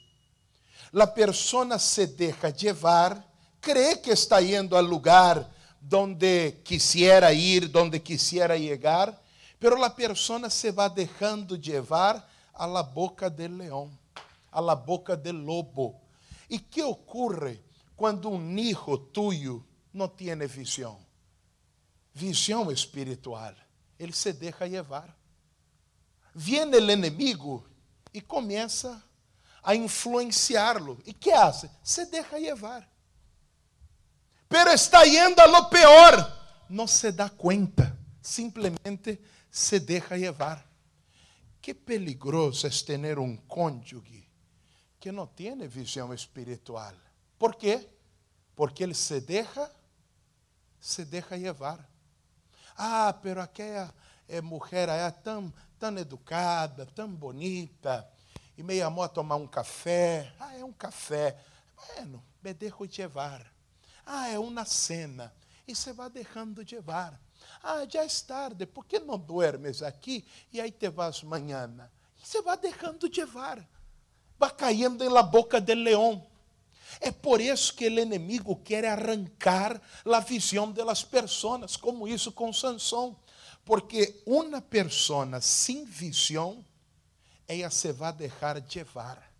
A 0.92 1.06
pessoa 1.06 1.78
se 1.78 2.06
deixa 2.06 2.52
levar, 2.62 3.24
cree 3.60 3.96
que 3.96 4.10
está 4.10 4.42
indo 4.42 4.76
ao 4.76 4.82
lugar 4.82 5.48
donde 5.80 6.60
quisiera 6.64 7.32
ir, 7.32 7.68
donde 7.68 8.00
quisiera 8.00 8.56
llegar, 8.56 9.16
pero 9.58 9.82
a 9.84 9.90
pessoa 9.90 10.50
se 10.50 10.72
va 10.72 10.88
deixando 10.88 11.56
llevar 11.56 12.28
a 12.52 12.66
la 12.66 12.82
boca 12.82 13.30
del 13.30 13.56
leão, 13.56 13.90
a 14.50 14.60
la 14.60 14.74
boca 14.74 15.16
del 15.16 15.44
lobo. 15.44 16.00
E 16.48 16.58
que 16.58 16.82
ocorre 16.82 17.62
quando 17.96 18.28
um 18.28 18.58
hijo 18.58 18.98
tuyo 18.98 19.64
não 19.94 20.08
tem 20.08 20.34
visão? 20.46 20.98
Visão 22.12 22.70
espiritual. 22.72 23.54
Ele 23.98 24.12
se 24.12 24.32
deixa 24.32 24.64
levar. 24.64 25.16
Viene 26.34 26.76
o 26.76 26.90
inimigo 26.90 27.64
e 28.12 28.20
começa 28.20 29.00
a 29.62 29.74
influenciá-lo. 29.74 30.98
E 31.04 31.12
que 31.12 31.30
hace? 31.32 31.70
Se 31.82 32.06
deixa 32.06 32.36
levar. 32.38 32.88
Pero 34.48 34.70
está 34.72 35.04
yendo 35.04 35.40
a 35.40 35.46
lo 35.46 35.68
peor. 35.68 36.38
Não 36.68 36.86
se 36.86 37.12
dá 37.12 37.28
conta. 37.28 37.96
Simplesmente 38.22 39.20
se 39.50 39.80
deixa 39.80 40.14
levar. 40.14 40.66
Que 41.60 41.74
peligroso 41.74 42.66
é 42.66 42.70
ter 42.70 43.18
um 43.18 43.36
cônjuge 43.36 44.28
que 44.98 45.12
não 45.12 45.26
tem 45.26 45.56
visão 45.66 46.12
espiritual. 46.12 46.94
Por 47.38 47.54
quê? 47.54 47.88
Porque 48.54 48.82
ele 48.82 48.94
se 48.94 49.20
deixa, 49.20 49.70
se 50.78 51.04
deixa 51.04 51.36
levar. 51.36 51.88
Ah, 52.76 53.12
pero 53.22 53.40
aquela 53.40 53.92
é, 54.28 54.40
mulher 54.40 54.88
é 54.88 55.10
tão, 55.10 55.52
tão 55.78 55.96
educada, 55.98 56.86
tão 56.86 57.08
bonita 57.08 58.08
e 58.60 58.62
me 58.62 58.78
chamou 58.78 59.02
a 59.02 59.08
tomar 59.08 59.36
um 59.36 59.46
café. 59.46 60.34
Ah, 60.38 60.54
é 60.54 60.62
um 60.62 60.72
café. 60.72 61.34
Bueno, 61.74 62.22
me 62.42 62.52
deixo 62.52 62.86
levar. 62.98 63.50
Ah, 64.04 64.28
é 64.28 64.38
uma 64.38 64.66
cena. 64.66 65.32
E 65.66 65.74
você 65.74 65.94
vai 65.94 66.10
deixando 66.10 66.62
levar. 66.70 67.18
Ah, 67.62 67.86
já 67.88 68.04
é 68.04 68.08
tarde, 68.26 68.66
por 68.66 68.84
que 68.84 68.98
não 68.98 69.18
duermes 69.18 69.82
aqui 69.82 70.26
e 70.52 70.60
aí 70.60 70.70
te 70.70 70.90
vas 70.90 71.22
amanhã? 71.24 71.90
E 72.22 72.26
você 72.26 72.42
vai 72.42 72.58
deixando 72.58 73.08
levar. 73.08 73.66
Vai 74.38 74.50
caindo 74.50 75.08
na 75.08 75.22
boca 75.22 75.58
do 75.58 75.72
leão. 75.72 76.26
É 77.00 77.10
por 77.10 77.40
isso 77.40 77.74
que 77.74 77.88
o 77.88 77.98
inimigo 77.98 78.56
quer 78.56 78.84
arrancar 78.84 79.80
a 80.04 80.20
visão 80.20 80.70
das 80.70 81.02
pessoas, 81.02 81.78
como 81.78 82.06
isso 82.06 82.30
com 82.30 82.52
Sansão. 82.52 83.16
Porque 83.64 84.22
uma 84.26 84.60
pessoa 84.60 85.40
sem 85.40 85.86
visão 85.86 86.62
ella 87.50 87.70
se 87.70 87.92
vai 87.92 88.12
deixar 88.12 88.62
levar. 88.74 89.30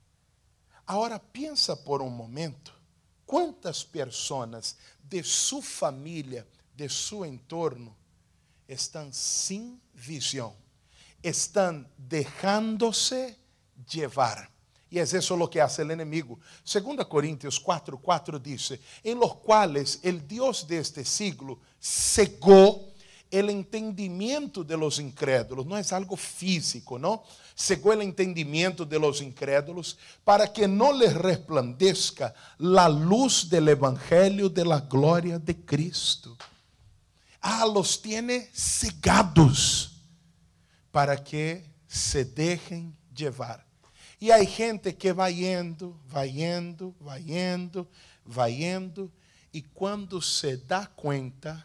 Agora 0.87 1.19
pensa 1.19 1.77
por 1.77 2.03
um 2.03 2.11
momento, 2.11 2.75
quantas 3.25 3.85
pessoas 3.85 4.77
de 5.03 5.23
sua 5.23 5.63
família, 5.63 6.47
de 6.75 6.89
seu 6.89 7.25
entorno, 7.25 7.97
estão 8.69 9.13
sem 9.13 9.81
visão, 9.95 10.57
estão 11.23 11.87
deixando-se 11.97 13.37
levar. 13.95 14.51
E 14.91 14.99
é 14.99 15.05
isso 15.05 15.35
o 15.35 15.47
que 15.47 15.61
hace 15.61 15.83
o 15.83 15.93
inimigo. 15.93 16.41
2 16.65 17.07
Coríntios 17.07 17.59
4, 17.59 17.97
4 17.97 18.41
diz: 18.41 18.73
Em 19.05 19.15
los 19.15 19.35
quales 19.37 20.01
el 20.03 20.27
Dios 20.27 20.67
de 20.67 20.79
este 20.79 21.05
siglo 21.05 21.61
cegou 21.81 22.90
el 23.31 23.51
entendimiento 23.51 24.65
de 24.65 24.77
los 24.77 24.99
incrédulos, 24.99 25.65
no 25.65 25.79
es 25.79 25.93
algo 25.93 26.17
físico, 26.17 26.99
¿no? 26.99 27.23
Cegó 27.57 27.93
el 27.93 28.03
entendimiento 28.03 28.85
de 28.85 28.99
los 28.99 29.21
incrédulos 29.21 29.97
para 30.25 30.53
que 30.53 30.67
no 30.67 30.93
les 30.93 31.15
resplandezca 31.15 32.35
la 32.59 32.89
luz 32.89 33.49
del 33.49 33.69
evangelio 33.69 34.49
de 34.49 34.65
la 34.65 34.81
gloria 34.81 35.39
de 35.39 35.57
Cristo. 35.57 36.37
Ah, 37.41 37.67
los 37.73 38.01
tiene 38.03 38.49
cegados 38.53 39.93
para 40.91 41.23
que 41.23 41.65
se 41.87 42.25
dejen 42.25 42.97
llevar. 43.15 43.65
E 44.21 44.31
há 44.31 44.45
gente 44.45 44.93
que 44.93 45.13
vai 45.15 45.45
indo, 45.45 45.99
vai 46.07 46.29
indo, 46.29 46.95
vai 47.01 47.23
indo, 47.23 47.89
vai 48.25 48.65
indo, 48.65 49.11
e 49.53 49.63
quando 49.63 50.21
se 50.21 50.59
dá 50.59 50.85
conta, 50.87 51.65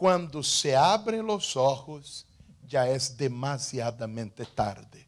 quando 0.00 0.42
se 0.42 0.74
abrem 0.74 1.20
os 1.20 1.56
olhos, 1.56 2.24
já 2.66 2.86
é 2.86 2.96
demasiadamente 3.18 4.46
tarde. 4.46 5.06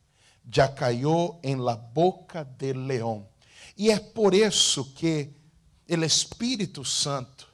Já 0.52 0.68
caiu 0.68 1.40
em 1.42 1.56
la 1.56 1.74
boca 1.74 2.44
del 2.44 2.76
leão. 2.76 3.26
E 3.74 3.90
é 3.90 3.98
por 3.98 4.34
isso 4.34 4.92
que 4.92 5.30
o 5.88 6.04
Espírito 6.04 6.84
Santo 6.84 7.48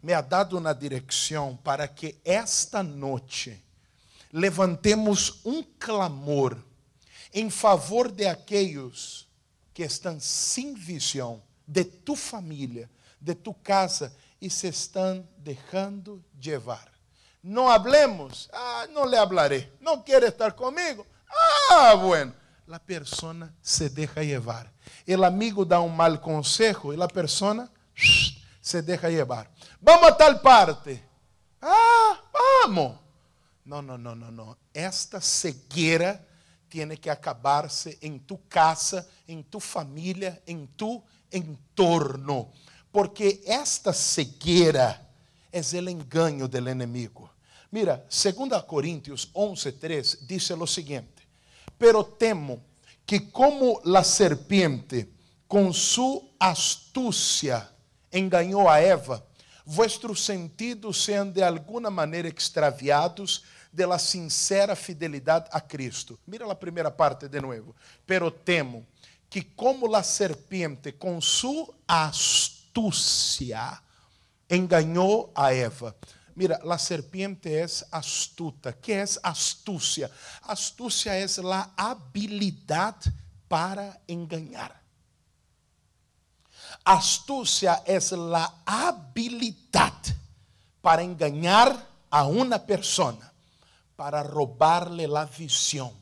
me 0.00 0.12
ha 0.12 0.20
dado 0.20 0.56
uma 0.56 0.72
direção 0.72 1.58
para 1.64 1.88
que 1.88 2.16
esta 2.24 2.80
noite 2.80 3.60
levantemos 4.32 5.40
um 5.44 5.64
clamor 5.64 6.56
em 7.32 7.50
favor 7.50 8.08
de 8.12 8.28
aqueles 8.28 9.26
que 9.72 9.82
estão 9.82 10.20
sem 10.20 10.74
visão, 10.74 11.42
de 11.66 11.82
tu 11.82 12.14
família, 12.14 12.88
de 13.20 13.34
tu 13.34 13.52
casa 13.52 14.14
e 14.40 14.50
se 14.50 14.68
estão 14.68 15.26
deixando 15.38 16.24
levar. 16.44 16.92
Não 17.42 17.68
hablemos, 17.68 18.48
ah, 18.52 18.86
não 18.90 19.04
le 19.04 19.16
hablaré, 19.16 19.70
não 19.80 20.00
quer 20.00 20.22
estar 20.22 20.52
comigo, 20.52 21.06
ah, 21.70 21.94
bueno. 21.96 22.34
A 22.66 22.80
persona 22.80 23.54
se 23.60 23.90
deixa 23.90 24.20
levar. 24.20 24.72
O 25.06 25.24
amigo 25.24 25.66
dá 25.66 25.82
um 25.82 25.88
mal 25.88 26.16
consejo 26.18 26.94
e 26.94 27.02
a 27.02 27.06
persona 27.06 27.70
se 28.62 28.80
deixa 28.80 29.08
levar. 29.08 29.50
Vamos 29.82 30.08
a 30.08 30.12
tal 30.12 30.38
parte. 30.38 31.02
Ah, 31.60 32.20
vamos. 32.32 32.98
Não, 33.66 33.82
não, 33.82 33.98
não, 33.98 34.14
não, 34.14 34.30
não. 34.30 34.56
Esta 34.72 35.20
cegueira 35.20 36.26
tem 36.70 36.96
que 36.96 37.10
acabar-se 37.10 37.98
em 38.00 38.18
tu 38.18 38.38
casa, 38.48 39.08
em 39.28 39.42
tu 39.42 39.60
família, 39.60 40.42
em 40.46 40.66
tu 40.66 41.02
entorno 41.30 42.50
porque 42.94 43.42
esta 43.44 43.92
cegueira 43.92 45.04
é 45.50 45.58
o 45.58 45.90
engano 45.90 46.46
do 46.46 46.70
inimigo. 46.70 47.28
Mira, 47.72 48.06
2 48.08 48.62
Coríntios 48.62 49.32
11:3 49.34 50.18
diz 50.24 50.48
o 50.50 50.64
seguinte: 50.64 51.26
Pero 51.76 52.04
temo 52.04 52.62
que 53.04 53.32
como 53.32 53.80
la 53.84 54.04
serpiente 54.04 55.08
com 55.48 55.72
sua 55.72 56.22
astúcia 56.38 57.68
enganou 58.12 58.68
a 58.68 58.80
Eva, 58.80 59.26
vuestros 59.66 60.24
sentidos 60.24 61.02
sejam 61.02 61.32
de 61.32 61.42
alguma 61.42 61.90
maneira 61.90 62.28
extraviados 62.28 63.42
de 63.72 63.84
la 63.84 63.98
sincera 63.98 64.76
fidelidade 64.76 65.48
a 65.50 65.60
Cristo. 65.60 66.16
Mira 66.24 66.48
a 66.48 66.54
primeira 66.54 66.92
parte 66.92 67.28
de 67.28 67.40
novo. 67.40 67.74
Pero 68.06 68.30
temo 68.30 68.86
que 69.28 69.42
como 69.42 69.88
la 69.88 70.04
serpiente 70.04 70.92
com 70.92 71.20
sua 71.20 71.74
astúcia 71.88 72.54
astúcia 72.74 73.78
enganou 74.50 75.32
a 75.34 75.54
Eva. 75.54 75.96
Mira, 76.34 76.60
a 76.68 76.78
serpiente 76.78 77.48
é 77.48 77.64
astuta. 77.92 78.72
Que 78.72 78.92
é 78.92 79.04
astúcia? 79.22 80.10
Astúcia 80.42 81.12
é 81.12 81.24
a 81.52 81.90
habilidade 81.90 83.12
para 83.48 83.96
enganar. 84.08 84.82
Astúcia 86.84 87.80
é 87.86 87.98
a 88.66 88.88
habilidade 88.88 90.16
para 90.82 91.02
enganar 91.02 91.78
a 92.10 92.24
uma 92.24 92.58
pessoa, 92.58 93.16
para 93.96 94.20
roubar-lhe 94.22 95.06
a 95.06 95.24
visão. 95.24 95.94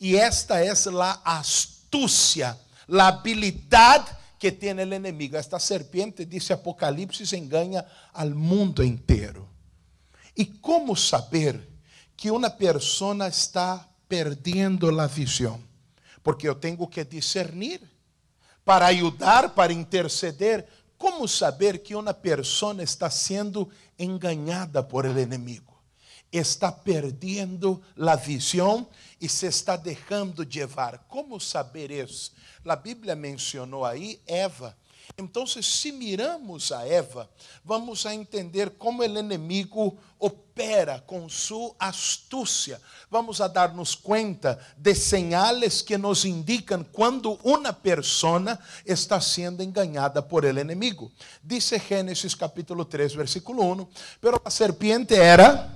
E 0.00 0.16
esta 0.16 0.58
é 0.58 0.70
a 0.70 1.38
astúcia, 1.38 2.58
a 2.90 3.06
habilidade 3.06 4.16
que 4.38 4.52
tem 4.52 4.74
o 4.74 4.94
inimigo. 4.94 5.36
Esta 5.36 5.58
serpiente, 5.58 6.24
disse 6.24 6.52
Apocalipse, 6.52 7.36
engana 7.36 7.84
al 8.12 8.34
mundo 8.34 8.84
inteiro. 8.84 9.48
E 10.36 10.44
como 10.44 10.94
saber 10.96 11.68
que 12.16 12.30
uma 12.30 12.50
pessoa 12.50 13.28
está 13.28 13.88
perdendo 14.08 14.88
a 15.00 15.06
visão? 15.06 15.60
Porque 16.22 16.48
eu 16.48 16.54
tenho 16.54 16.86
que 16.86 17.04
discernir. 17.04 17.96
para 18.66 18.86
ayudar, 18.86 19.54
para 19.54 19.72
interceder. 19.72 20.68
¿Cómo 20.98 21.28
saber 21.28 21.84
que 21.84 21.94
una 21.94 22.12
persona 22.12 22.82
está 22.82 23.08
siendo 23.08 23.68
engañada 23.96 24.88
por 24.88 25.06
el 25.06 25.18
enemigo? 25.18 25.75
Está 26.30 26.82
perdiendo 26.82 27.80
la 27.94 28.16
visión 28.16 28.88
y 29.18 29.28
se 29.28 29.46
está 29.46 29.76
dejando 29.78 30.42
llevar. 30.42 31.06
¿Cómo 31.08 31.40
saber 31.40 31.92
eso? 31.92 32.32
La 32.64 32.76
Bíblia 32.76 33.14
mencionou 33.14 33.84
aí 33.84 34.20
Eva. 34.26 34.76
Então, 35.16 35.46
se 35.46 35.92
miramos 35.92 36.72
a 36.72 36.86
Eva, 36.86 37.30
vamos 37.64 38.04
a 38.06 38.12
entender 38.12 38.70
como 38.76 39.02
o 39.02 39.04
inimigo 39.04 39.96
opera 40.18 41.00
com 41.06 41.28
sua 41.28 41.74
astúcia. 41.78 42.80
Vamos 43.10 43.40
a 43.40 43.46
darnos 43.46 43.94
conta 43.94 44.58
de 44.76 44.94
señales 44.94 45.80
que 45.80 45.96
nos 45.96 46.24
indicam 46.24 46.84
quando 46.84 47.38
uma 47.44 47.72
pessoa 47.72 48.58
está 48.84 49.20
sendo 49.20 49.62
enganada 49.62 50.26
por 50.26 50.44
el 50.44 50.58
inimigo. 50.58 51.12
Dice 51.42 51.78
Gênesis 51.78 52.34
capítulo 52.34 52.84
3, 52.84 53.14
versículo 53.14 53.62
1, 53.62 53.88
pero 54.20 54.42
a 54.44 54.50
serpiente 54.50 55.14
era 55.14 55.75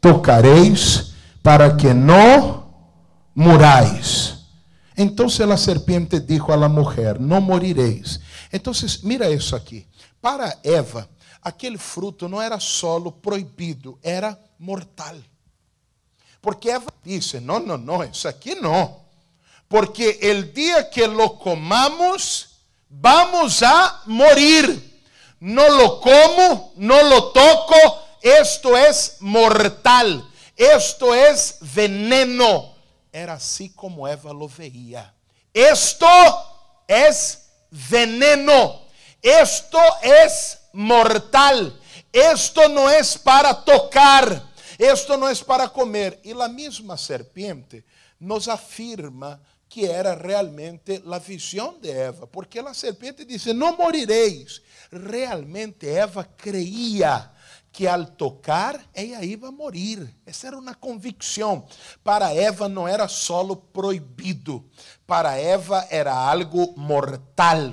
tocaréis 0.00 1.12
para 1.42 1.76
que 1.76 1.94
no 1.94 2.68
muráis. 3.34 4.34
Entonces 4.96 5.46
la 5.46 5.56
serpiente 5.56 6.20
dijo 6.20 6.52
a 6.52 6.56
la 6.56 6.68
mujer, 6.68 7.20
no 7.20 7.40
moriréis. 7.40 8.20
Entonces, 8.50 9.04
mira 9.04 9.30
isso 9.30 9.54
aqui. 9.54 9.86
Para 10.20 10.58
Eva, 10.64 11.08
aquele 11.40 11.78
fruto 11.78 12.28
não 12.28 12.42
era 12.42 12.58
solo 12.58 13.12
proibido, 13.12 13.98
era 14.02 14.38
mortal. 14.58 15.16
Porque 16.40 16.70
Eva 16.70 16.92
disse: 17.04 17.40
não, 17.40 17.60
não, 17.60 17.78
não, 17.78 18.04
isso 18.04 18.26
aqui 18.26 18.54
não. 18.56 18.96
Porque 19.68 20.18
el 20.22 20.52
dia 20.52 20.84
que 20.84 21.06
lo 21.06 21.38
comamos, 21.38 22.62
vamos 22.88 23.62
a 23.62 24.02
morir. 24.06 24.86
No 25.40 25.68
lo 25.68 26.00
como, 26.00 26.72
no 26.76 27.00
lo 27.02 27.30
toco, 27.30 27.76
esto 28.22 28.76
es 28.76 29.16
mortal. 29.20 30.28
Esto 30.56 31.14
es 31.14 31.56
veneno. 31.60 32.74
Era 33.12 33.34
así 33.34 33.70
como 33.70 34.08
Eva 34.08 34.32
lo 34.32 34.48
veía. 34.48 35.14
Esto 35.52 36.06
es 36.86 37.48
veneno. 37.70 38.82
Esto 39.22 39.78
es 40.02 40.58
mortal. 40.72 41.80
Esto 42.12 42.68
no 42.68 42.90
es 42.90 43.16
para 43.18 43.64
tocar. 43.64 44.42
Esto 44.76 45.16
no 45.16 45.28
es 45.28 45.42
para 45.42 45.68
comer. 45.68 46.20
Y 46.24 46.34
la 46.34 46.48
misma 46.48 46.96
serpiente 46.96 47.84
nos 48.18 48.48
afirma 48.48 49.40
que 49.68 49.90
era 49.90 50.14
realmente 50.14 51.02
la 51.04 51.18
visión 51.18 51.80
de 51.80 52.06
Eva, 52.06 52.26
porque 52.26 52.62
la 52.62 52.72
serpiente 52.72 53.24
dice, 53.24 53.52
no 53.52 53.76
moriréis. 53.76 54.62
Realmente 54.90 55.94
Eva 55.94 56.26
creía 56.36 57.32
que 57.78 57.86
al 57.86 58.10
tocar 58.16 58.80
ela 58.92 59.24
ia 59.24 59.52
morir. 59.52 60.12
Essa 60.26 60.48
era 60.48 60.58
uma 60.58 60.74
convicção. 60.74 61.64
Para 62.02 62.34
Eva 62.34 62.68
não 62.68 62.88
era 62.88 63.06
solo 63.06 63.54
proibido, 63.54 64.68
para 65.06 65.36
Eva 65.38 65.86
era 65.88 66.12
algo 66.12 66.74
mortal. 66.76 67.72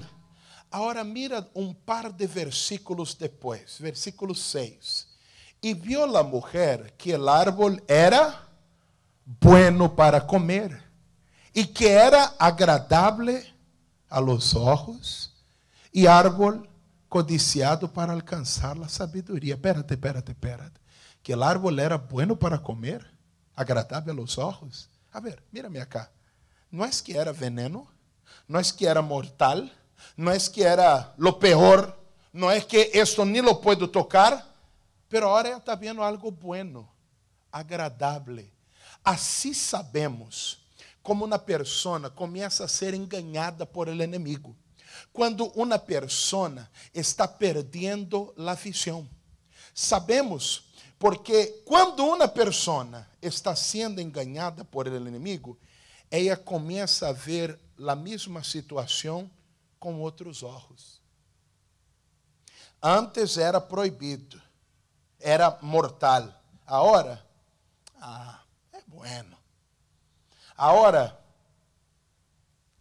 Agora 0.69 1.03
mira 1.03 1.49
um 1.55 1.73
par 1.73 2.11
de 2.11 2.27
versículos 2.27 3.15
depois, 3.15 3.77
versículo 3.79 4.35
6. 4.35 5.07
E 5.63 5.73
viu 5.73 6.03
a 6.15 6.21
mulher 6.21 6.91
que 6.99 7.11
o 7.15 7.27
árbol 7.27 7.75
era 7.87 8.47
bueno 9.25 9.89
para 9.89 10.21
comer 10.21 10.83
e 11.51 11.65
que 11.65 11.87
era 11.87 12.35
agradável 12.37 13.41
a 14.07 14.19
los 14.19 14.55
ojos 14.55 15.33
e 15.91 16.07
árbol 16.07 16.67
codiciado 17.15 17.87
para 17.87 18.11
alcançar 18.11 18.77
a 18.83 18.89
sabedoria. 18.89 19.53
Espérate, 19.53 19.93
espérate, 19.93 20.31
espérate. 20.33 20.81
Que 21.23 21.33
o 21.33 21.41
árbol 21.41 21.79
era 21.79 21.97
bueno 21.97 22.35
para 22.35 22.59
comer, 22.59 23.09
agradável 23.55 24.11
a 24.11 24.15
los 24.17 24.37
ojos. 24.37 24.89
A 25.13 25.21
ver, 25.21 25.41
mírame 25.49 25.79
acá. 25.79 26.11
Não 26.69 26.83
é 26.83 26.89
que 26.89 27.17
era 27.17 27.31
veneno, 27.31 27.87
não 28.49 28.59
é 28.59 28.63
que 28.63 28.85
era 28.85 29.01
mortal, 29.01 29.65
não 30.17 30.29
é 30.29 30.37
que 30.37 30.61
era 30.61 31.13
lo 31.17 31.39
peor, 31.39 31.97
não 32.33 32.51
é 32.51 32.59
que 32.59 32.91
esto 32.93 33.23
ni 33.23 33.39
lo 33.39 33.61
puedo 33.61 33.87
tocar, 33.87 34.45
pero 35.07 35.29
ahora 35.29 35.55
está 35.55 35.73
vendo 35.73 36.03
algo 36.03 36.29
bueno, 36.29 36.85
agradável. 37.49 38.45
Assim 39.05 39.53
sabemos 39.53 40.59
como 41.01 41.23
uma 41.23 41.39
pessoa 41.39 42.09
começa 42.09 42.65
a 42.65 42.67
ser 42.67 42.93
enganada 42.93 43.65
por 43.65 43.87
el 43.87 44.01
inimigo. 44.01 44.53
Quando 45.11 45.47
uma 45.55 45.79
persona 45.79 46.69
está 46.93 47.27
perdendo 47.27 48.33
a 48.37 48.53
visão. 48.53 49.07
Sabemos 49.73 50.65
porque 50.97 51.61
quando 51.65 52.05
uma 52.05 52.27
persona 52.27 53.09
está 53.21 53.55
sendo 53.55 54.01
enganada 54.01 54.63
por 54.63 54.87
el 54.87 55.07
inimigo, 55.07 55.59
ela 56.09 56.37
começa 56.37 57.09
a 57.09 57.11
ver 57.11 57.59
a 57.85 57.95
mesma 57.95 58.43
situação 58.43 59.29
com 59.79 59.99
outros 59.99 60.41
olhos. 60.43 61.01
Antes 62.81 63.37
era 63.37 63.59
proibido, 63.59 64.41
era 65.19 65.57
mortal. 65.61 66.33
Agora, 66.65 67.25
ah, 67.99 68.43
é 68.71 68.81
bueno. 68.87 69.37
Agora, 70.57 71.19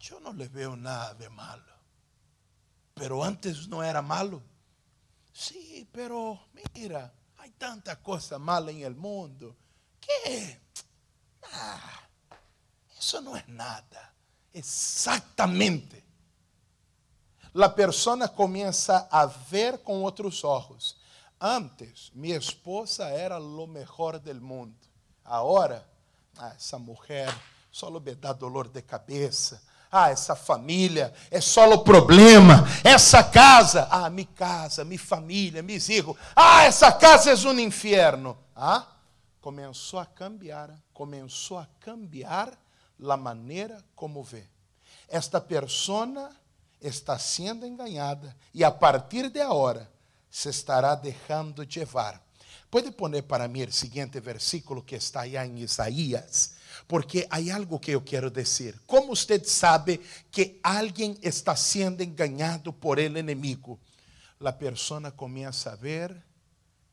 eu 0.09 0.19
não 0.19 0.31
le 0.31 0.47
veo 0.47 0.75
nada 0.75 1.13
de 1.15 1.27
malo. 1.29 1.74
Pero 2.95 3.23
antes 3.23 3.67
no 3.67 3.83
era 3.83 4.01
malo. 4.01 4.41
Sí, 5.31 5.87
pero 5.91 6.39
mira, 6.73 7.13
hay 7.37 7.51
tanta 7.51 8.01
cosa 8.01 8.39
mala 8.39 8.71
en 8.71 8.81
el 8.81 8.95
mundo. 8.95 9.55
¿Qué? 9.99 10.61
Ah, 11.51 12.07
eso 12.97 13.21
no 13.21 13.35
es 13.35 13.47
nada. 13.49 14.13
Exactamente. 14.53 16.03
La 17.53 17.75
persona 17.75 18.29
comienza 18.29 19.09
a 19.11 19.27
ver 19.51 19.83
con 19.83 20.03
otros 20.05 20.43
ojos. 20.45 20.97
Antes, 21.37 22.11
mi 22.13 22.31
esposa 22.31 23.13
era 23.13 23.37
lo 23.39 23.67
mejor 23.67 24.21
del 24.21 24.39
mundo. 24.39 24.87
Ahora, 25.25 25.85
ah, 26.37 26.53
esa 26.57 26.77
mujer 26.77 27.29
solo 27.69 27.99
me 27.99 28.15
da 28.15 28.33
dolor 28.33 28.71
de 28.71 28.85
cabeza 28.85 29.61
ah, 29.97 30.09
essa 30.09 30.35
família 30.35 31.13
é 31.31 31.39
só 31.39 31.69
o 31.71 31.81
problema. 31.81 32.67
Essa 32.83 33.23
casa, 33.23 33.87
ah, 33.89 34.09
minha 34.09 34.27
casa, 34.35 34.83
minha 34.83 34.99
família, 34.99 35.63
meus 35.63 35.85
filhos. 35.85 36.17
Ah, 36.35 36.63
essa 36.65 36.91
casa 36.91 37.31
é 37.31 37.47
um 37.47 37.57
inferno. 37.61 38.37
Ah, 38.53 38.85
começou 39.39 39.97
a 39.97 40.05
cambiar, 40.05 40.69
começou 40.93 41.57
a 41.57 41.67
cambiar 41.79 42.51
a 43.09 43.17
maneira 43.17 43.81
como 43.95 44.21
vê. 44.21 44.43
Esta 45.07 45.39
persona 45.39 46.29
está 46.81 47.17
sendo 47.17 47.65
enganada 47.65 48.35
e 48.53 48.65
a 48.65 48.71
partir 48.71 49.29
de 49.29 49.39
agora 49.39 49.89
se 50.29 50.49
estará 50.49 50.93
deixando 50.93 51.65
levar. 51.73 52.21
Pode 52.69 52.91
poner 52.91 53.23
para 53.23 53.47
mim 53.47 53.63
o 53.63 53.71
seguinte 53.71 54.19
versículo 54.19 54.83
que 54.83 54.95
está 54.95 55.21
aí 55.21 55.37
em 55.37 55.59
Isaías 55.59 56.55
porque 56.87 57.27
há 57.29 57.37
algo 57.55 57.79
que 57.79 57.91
eu 57.91 58.01
quero 58.01 58.29
dizer. 58.29 58.79
Como 58.85 59.15
você 59.15 59.43
sabe 59.43 60.01
que 60.31 60.59
alguém 60.63 61.17
está 61.21 61.55
sendo 61.55 62.03
enganado 62.03 62.73
por 62.73 62.99
el 62.99 63.17
inimigo? 63.17 63.79
A 64.39 64.51
pessoa 64.51 65.11
começa 65.11 65.71
a 65.71 65.75
ver 65.75 66.15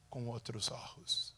com 0.09 0.27
outros 0.29 0.71
olhos. 0.71 1.35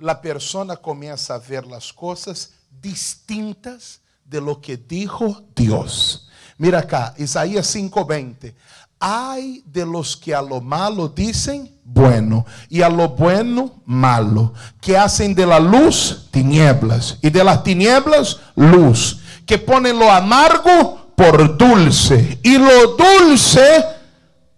A 0.00 0.14
pessoa 0.14 0.76
começa 0.76 1.34
a 1.34 1.38
ver 1.38 1.64
as 1.72 1.92
coisas 1.92 2.50
distintas 2.70 4.00
de 4.24 4.40
lo 4.40 4.60
que 4.60 4.76
dijo 4.76 5.44
Deus. 5.54 6.28
Mira 6.58 6.80
acá, 6.80 7.14
Isaías 7.18 7.66
5:20. 7.66 8.54
Hay 8.98 9.62
de 9.66 9.84
los 9.84 10.16
que 10.16 10.32
a 10.32 10.40
lo 10.40 10.60
malo 10.60 11.08
dicen 11.08 11.73
bueno 11.84 12.46
y 12.68 12.82
a 12.82 12.88
lo 12.88 13.10
bueno 13.10 13.82
malo, 13.84 14.54
que 14.80 14.96
hacen 14.96 15.34
de 15.34 15.46
la 15.46 15.60
luz 15.60 16.28
tinieblas 16.30 17.18
y 17.22 17.30
de 17.30 17.44
las 17.44 17.62
tinieblas 17.62 18.40
luz, 18.56 19.20
que 19.46 19.58
ponen 19.58 19.98
lo 19.98 20.10
amargo 20.10 21.12
por 21.14 21.56
dulce 21.56 22.38
y 22.42 22.58
lo 22.58 22.96
dulce 22.96 23.84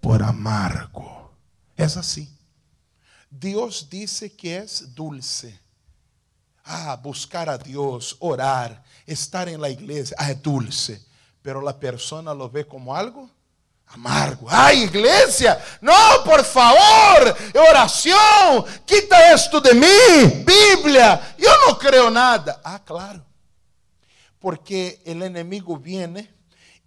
por 0.00 0.22
amargo. 0.22 1.32
Es 1.76 1.96
así. 1.96 2.30
Dios 3.28 3.88
dice 3.90 4.34
que 4.34 4.58
es 4.58 4.94
dulce. 4.94 5.60
Ah, 6.64 6.98
buscar 7.00 7.48
a 7.48 7.58
Dios, 7.58 8.16
orar, 8.20 8.82
estar 9.04 9.48
en 9.48 9.60
la 9.60 9.68
iglesia, 9.68 10.16
ah, 10.18 10.30
es 10.30 10.42
dulce. 10.42 11.04
Pero 11.42 11.60
la 11.60 11.78
persona 11.78 12.34
lo 12.34 12.50
ve 12.50 12.66
como 12.66 12.96
algo 12.96 13.30
amargo. 13.96 14.46
Ay, 14.50 14.84
iglesia, 14.84 15.58
no, 15.80 15.94
por 16.24 16.44
favor, 16.44 17.36
oración, 17.68 18.64
quita 18.84 19.32
esto 19.32 19.60
de 19.60 19.74
mí, 19.74 20.44
Biblia, 20.44 21.34
yo 21.38 21.50
no 21.66 21.78
creo 21.78 22.10
nada. 22.10 22.60
Ah, 22.62 22.82
claro, 22.84 23.24
porque 24.38 25.00
el 25.04 25.22
enemigo 25.22 25.76
viene 25.76 26.30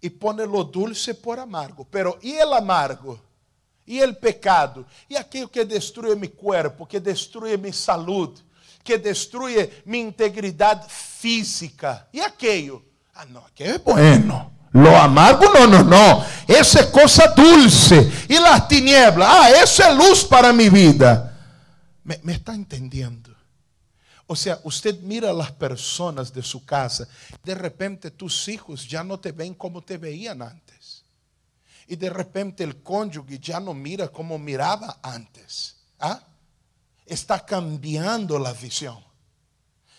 y 0.00 0.08
pone 0.08 0.46
lo 0.46 0.64
dulce 0.64 1.14
por 1.14 1.38
amargo, 1.38 1.86
pero 1.90 2.18
¿y 2.22 2.32
el 2.32 2.52
amargo? 2.52 3.20
¿Y 3.84 3.98
el 3.98 4.16
pecado? 4.16 4.86
¿Y 5.08 5.16
aquello 5.16 5.50
que 5.50 5.64
destruye 5.64 6.14
mi 6.14 6.28
cuerpo, 6.28 6.86
que 6.86 7.00
destruye 7.00 7.58
mi 7.58 7.72
salud, 7.72 8.38
que 8.84 8.98
destruye 8.98 9.82
mi 9.84 9.98
integridad 9.98 10.86
física? 10.88 12.08
¿Y 12.12 12.20
aquello? 12.20 12.84
Ah, 13.14 13.24
no, 13.24 13.40
aquello 13.40 13.74
es 13.74 13.84
bueno. 13.84 14.59
Lo 14.72 14.96
amargo, 14.96 15.46
no, 15.52 15.66
no, 15.66 15.82
no. 15.82 16.24
Esa 16.46 16.80
es 16.80 16.86
cosa 16.86 17.34
dulce. 17.34 18.10
Y 18.28 18.34
las 18.34 18.68
tinieblas, 18.68 19.28
ah, 19.30 19.50
eso 19.50 19.82
es 19.82 19.96
luz 19.96 20.24
para 20.24 20.52
mi 20.52 20.68
vida. 20.68 21.36
¿Me, 22.04 22.20
me 22.22 22.34
está 22.34 22.54
entendiendo? 22.54 23.34
O 24.26 24.36
sea, 24.36 24.60
usted 24.62 25.00
mira 25.00 25.30
a 25.30 25.32
las 25.32 25.50
personas 25.50 26.32
de 26.32 26.42
su 26.42 26.64
casa, 26.64 27.08
de 27.42 27.52
repente 27.52 28.12
tus 28.12 28.46
hijos 28.46 28.88
ya 28.88 29.02
no 29.02 29.18
te 29.18 29.32
ven 29.32 29.54
como 29.54 29.82
te 29.82 29.98
veían 29.98 30.40
antes. 30.40 31.02
Y 31.88 31.96
de 31.96 32.08
repente 32.10 32.62
el 32.62 32.80
cónyuge 32.80 33.40
ya 33.40 33.58
no 33.58 33.74
mira 33.74 34.06
como 34.06 34.38
miraba 34.38 35.00
antes. 35.02 35.74
¿Ah? 35.98 36.22
Está 37.04 37.44
cambiando 37.44 38.38
la 38.38 38.52
visión. 38.52 39.02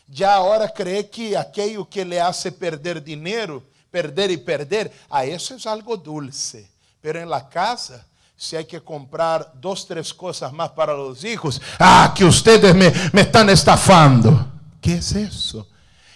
Ya 0.08 0.36
ahora 0.36 0.70
cree 0.70 1.10
que 1.10 1.36
aquello 1.36 1.90
que 1.90 2.06
le 2.06 2.22
hace 2.22 2.54
perder 2.54 3.04
dinero 3.04 3.66
perder 3.92 4.32
y 4.32 4.38
perder, 4.38 4.92
ah, 5.10 5.26
eso 5.26 5.54
es 5.54 5.68
algo 5.68 5.98
dulce. 5.98 6.68
Pero 7.02 7.20
en 7.20 7.30
la 7.30 7.48
casa, 7.48 8.06
si 8.38 8.56
hay 8.56 8.66
que 8.66 8.82
comprar 8.82 9.52
dos, 9.60 9.86
tres 9.86 10.14
cosas 10.14 10.52
más 10.54 10.70
para 10.70 10.94
los 10.94 11.24
hijos, 11.24 11.62
ah, 11.78 12.14
que 12.16 12.24
ustedes 12.24 12.74
me, 12.74 12.92
me 13.12 13.22
están 13.22 13.50
estafando. 13.50 14.48
¿Qué 14.80 14.96
es 14.96 15.12
eso? 15.12 15.68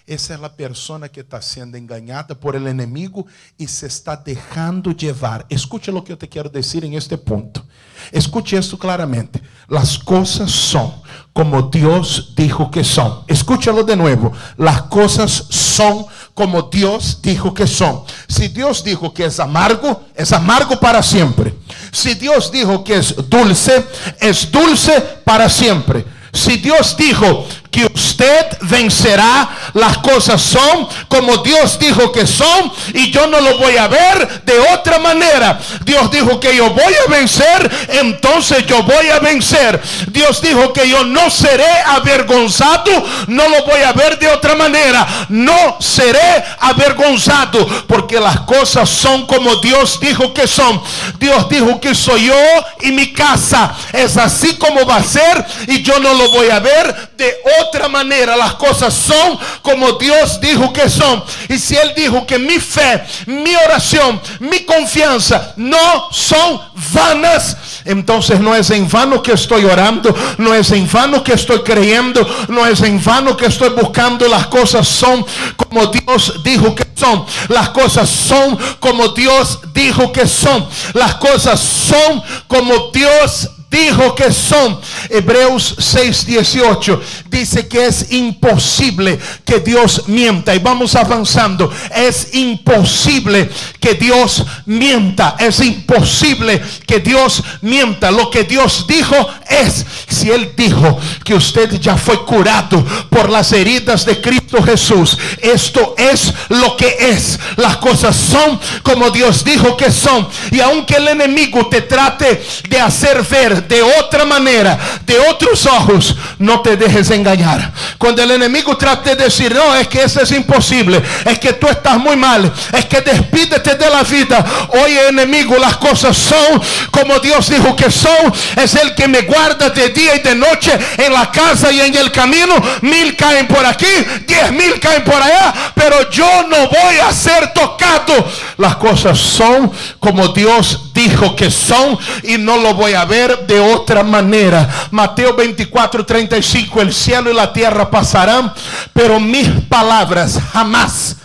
Esa 0.07 0.35
es 0.35 0.39
la 0.39 0.55
persona 0.55 1.09
que 1.09 1.21
está 1.21 1.41
siendo 1.41 1.77
engañada 1.77 2.35
por 2.35 2.55
el 2.55 2.67
enemigo 2.67 3.25
y 3.57 3.65
se 3.67 3.87
está 3.87 4.15
dejando 4.15 4.91
llevar. 4.91 5.47
Escuche 5.49 5.91
lo 5.91 6.03
que 6.03 6.11
yo 6.11 6.17
te 6.17 6.29
quiero 6.29 6.47
decir 6.47 6.85
en 6.85 6.93
este 6.93 7.17
punto. 7.17 7.65
Escuche 8.11 8.55
esto 8.55 8.77
claramente. 8.77 9.41
Las 9.67 9.97
cosas 9.97 10.51
son 10.51 10.93
como 11.35 11.63
Dios 11.63 12.33
dijo 12.33 12.71
que 12.71 12.83
son. 12.83 13.23
Escúchalo 13.27 13.83
de 13.83 13.97
nuevo. 13.97 14.31
Las 14.55 14.83
cosas 14.83 15.31
son 15.49 16.05
como 16.35 16.63
Dios 16.63 17.19
dijo 17.21 17.53
que 17.53 17.65
son. 17.65 18.03
Si 18.27 18.49
Dios 18.49 18.83
dijo 18.83 19.13
que 19.13 19.25
es 19.25 19.39
amargo, 19.39 20.03
es 20.13 20.33
amargo 20.33 20.77
para 20.79 21.01
siempre. 21.01 21.55
Si 21.91 22.13
Dios 22.13 22.51
dijo 22.51 22.83
que 22.83 22.97
es 22.97 23.15
dulce, 23.29 23.83
es 24.19 24.51
dulce 24.51 25.01
para 25.23 25.49
siempre. 25.49 26.05
Si 26.33 26.57
Dios 26.57 26.97
dijo 26.97 27.47
que 27.75 27.91
usted 27.93 28.57
vencerá, 28.61 29.49
las 29.73 29.97
cosas 29.97 30.41
son 30.41 30.87
como 31.09 31.37
Dios 31.39 31.77
dijo 31.77 32.09
que 32.09 32.25
son 32.25 32.71
y 32.93 33.11
yo 33.11 33.27
no 33.27 33.41
lo 33.41 33.57
voy 33.57 33.75
a 33.75 33.89
ver 33.89 34.43
de 34.45 34.57
otra 34.73 34.97
manera. 34.97 35.59
Dios 35.83 36.09
dijo 36.09 36.39
que 36.39 36.55
yo 36.55 36.69
voy 36.69 36.93
a 37.05 37.11
vencer, 37.11 37.69
entonces 37.89 38.65
yo 38.65 38.81
voy 38.83 39.09
a 39.09 39.19
vencer. 39.19 39.81
Dios 40.07 40.41
dijo 40.41 40.71
que 40.71 40.87
yo 40.87 41.03
no 41.03 41.29
seré 41.29 41.67
avergonzado, 41.85 42.91
no 43.27 43.49
lo 43.49 43.65
voy 43.65 43.81
a 43.81 43.91
ver 43.91 44.19
de 44.19 44.29
otra 44.29 44.55
manera. 44.55 45.05
No 45.27 45.75
seré 45.81 46.45
avergonzado 46.59 47.67
porque 47.87 48.21
las 48.21 48.39
cosas 48.41 48.89
son 48.89 49.27
como 49.27 49.57
Dios 49.57 49.99
dijo 49.99 50.33
que 50.33 50.47
son. 50.47 50.81
Dios 51.19 51.49
dijo 51.49 51.81
que 51.81 51.93
soy 51.93 52.27
yo 52.27 52.43
y 52.79 52.93
mi 52.93 53.11
casa. 53.11 53.75
Es 53.91 54.15
así 54.15 54.55
como 54.55 54.85
va 54.85 54.95
a 54.95 55.03
ser 55.03 55.45
y 55.67 55.81
yo 55.81 55.99
no 55.99 56.13
lo 56.13 56.29
voy 56.29 56.49
a 56.49 56.59
ver 56.59 57.09
de 57.17 57.35
otra 57.59 57.64
manera. 57.89 58.35
Las 58.35 58.55
cosas 58.55 58.93
son 58.93 59.37
como 59.61 59.93
Dios 59.93 60.39
dijo 60.39 60.71
que 60.73 60.89
son. 60.89 61.23
Y 61.49 61.57
si 61.57 61.75
Él 61.75 61.93
dijo 61.95 62.25
que 62.25 62.39
mi 62.39 62.59
fe, 62.59 63.03
mi 63.25 63.55
oración, 63.55 64.19
mi 64.39 64.61
confianza 64.65 65.53
no 65.57 66.09
son 66.11 66.61
vanas, 66.93 67.57
entonces 67.85 68.39
no 68.39 68.55
es 68.55 68.69
en 68.71 68.89
vano 68.89 69.21
que 69.21 69.33
estoy 69.33 69.65
orando, 69.65 70.15
no 70.37 70.53
es 70.53 70.71
en 70.71 70.89
vano 70.91 71.23
que 71.23 71.33
estoy 71.33 71.59
creyendo, 71.59 72.27
no 72.47 72.65
es 72.65 72.81
en 72.81 73.03
vano 73.03 73.37
que 73.37 73.45
estoy 73.45 73.69
buscando. 73.69 74.27
Las 74.27 74.47
cosas 74.47 74.87
son 74.87 75.25
como 75.55 75.87
Dios 75.87 76.43
dijo 76.43 76.73
que 76.73 76.85
son. 76.95 77.25
Las 77.49 77.69
cosas 77.69 78.09
son 78.09 78.57
como 78.79 79.09
Dios 79.09 79.59
dijo 79.73 80.11
que 80.11 80.27
son. 80.27 80.67
Las 80.93 81.15
cosas 81.15 81.59
son 81.59 82.23
como 82.47 82.91
Dios 82.91 83.49
dijo 83.75 84.15
que 84.15 84.31
son. 84.31 84.79
Hebreos 85.09 85.75
6:18 85.77 87.01
dice 87.29 87.67
que 87.67 87.85
es 87.85 88.11
imposible 88.11 89.19
que 89.43 89.59
Dios 89.59 90.07
mienta. 90.07 90.55
Y 90.55 90.59
vamos 90.59 90.95
avanzando. 90.95 91.71
Es 91.93 92.33
imposible 92.33 93.49
que 93.79 93.95
Dios 93.95 94.45
mienta. 94.65 95.35
Es 95.39 95.59
imposible 95.59 96.61
que 96.87 96.99
Dios 96.99 97.43
mienta. 97.61 98.11
Lo 98.11 98.29
que 98.29 98.43
Dios 98.43 98.85
dijo 98.87 99.15
es, 99.49 99.85
si 100.07 100.29
Él 100.31 100.53
dijo 100.55 100.97
que 101.23 101.35
usted 101.35 101.79
ya 101.79 101.97
fue 101.97 102.23
curado 102.25 102.83
por 103.09 103.29
las 103.29 103.51
heridas 103.51 104.05
de 104.05 104.21
Cristo 104.21 104.63
Jesús, 104.63 105.17
esto 105.41 105.95
es 105.97 106.33
lo 106.49 106.77
que 106.77 106.95
es. 106.99 107.37
Las 107.57 107.77
cosas 107.77 108.15
son 108.15 108.59
como 108.83 109.09
Dios 109.09 109.43
dijo 109.43 109.75
que 109.75 109.91
son. 109.91 110.27
Y 110.51 110.61
aunque 110.61 110.95
el 110.95 111.09
enemigo 111.09 111.67
te 111.67 111.81
trate 111.81 112.41
de 112.69 112.79
hacer 112.79 113.21
ver 113.23 113.64
de 113.67 113.81
otra 113.81 114.25
manera, 114.25 114.77
de 115.05 115.19
otros 115.19 115.65
ojos, 115.65 116.15
no 116.39 116.61
te 116.61 116.77
dejes 116.77 117.09
engañar. 117.11 117.71
Cuando 117.97 118.23
el 118.23 118.31
enemigo 118.31 118.77
trate 118.77 119.15
de 119.15 119.25
decir, 119.25 119.53
no, 119.53 119.75
es 119.75 119.87
que 119.87 120.03
eso 120.03 120.21
es 120.21 120.31
imposible, 120.31 121.01
es 121.25 121.39
que 121.39 121.53
tú 121.53 121.67
estás 121.67 121.97
muy 121.97 122.15
mal, 122.15 122.51
es 122.73 122.85
que 122.85 123.01
despídete 123.01 123.75
de 123.75 123.89
la 123.89 124.03
vida. 124.03 124.45
Oye, 124.83 125.09
enemigo, 125.09 125.57
las 125.57 125.77
cosas 125.77 126.17
son 126.17 126.61
como 126.91 127.19
Dios 127.19 127.49
dijo 127.49 127.75
que 127.75 127.91
son. 127.91 128.33
Es 128.55 128.75
el 128.75 128.95
que 128.95 129.07
me 129.07 129.21
guarda 129.21 129.69
de 129.69 129.89
día 129.89 130.15
y 130.15 130.19
de 130.19 130.35
noche 130.35 130.71
en 130.97 131.13
la 131.13 131.31
casa 131.31 131.71
y 131.71 131.81
en 131.81 131.95
el 131.95 132.11
camino. 132.11 132.55
Mil 132.81 133.15
caen 133.15 133.47
por 133.47 133.65
aquí, 133.65 133.85
diez 134.27 134.51
mil 134.51 134.79
caen 134.79 135.03
por 135.03 135.21
allá, 135.21 135.53
pero 135.73 136.09
yo 136.09 136.47
no 136.47 136.67
voy 136.67 136.97
a 136.97 137.11
ser 137.13 137.53
tocado. 137.53 138.29
Las 138.57 138.75
cosas 138.77 139.17
son 139.17 139.71
como 139.99 140.29
Dios 140.29 140.84
dijo 140.95 141.35
que 141.35 141.51
son 141.51 141.97
y 142.23 142.37
no 142.39 142.57
lo 142.57 142.73
voy 142.73 142.93
a 142.93 143.05
ver 143.05 143.45
de 143.45 143.59
otra 143.59 144.03
manera. 144.03 144.67
Mateo 144.89 145.35
24, 145.35 146.05
35, 146.05 146.81
el 146.81 146.93
cielo 146.93 147.29
y 147.29 147.35
la 147.35 147.53
tierra 147.53 147.91
pasarán, 147.91 148.51
pero 148.93 149.19
mis 149.19 149.47
palabras 149.69 150.39
jamás, 150.51 151.17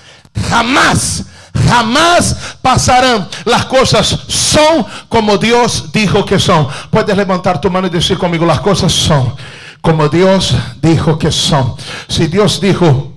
jamás 0.50 1.24
jamás 1.68 2.56
pasarán. 2.62 3.28
Las 3.44 3.64
cosas 3.66 4.18
son 4.28 4.84
como 5.08 5.36
Dios 5.36 5.90
dijo 5.92 6.24
que 6.24 6.38
son. 6.38 6.68
Puedes 6.90 7.16
levantar 7.16 7.60
tu 7.60 7.70
mano 7.70 7.86
y 7.86 7.90
decir 7.90 8.18
conmigo, 8.18 8.44
las 8.44 8.60
cosas 8.60 8.92
son 8.92 9.34
como 9.80 10.08
Dios 10.08 10.54
dijo 10.82 11.18
que 11.18 11.30
son. 11.30 11.74
Si 12.08 12.26
Dios 12.26 12.60
dijo 12.60 13.12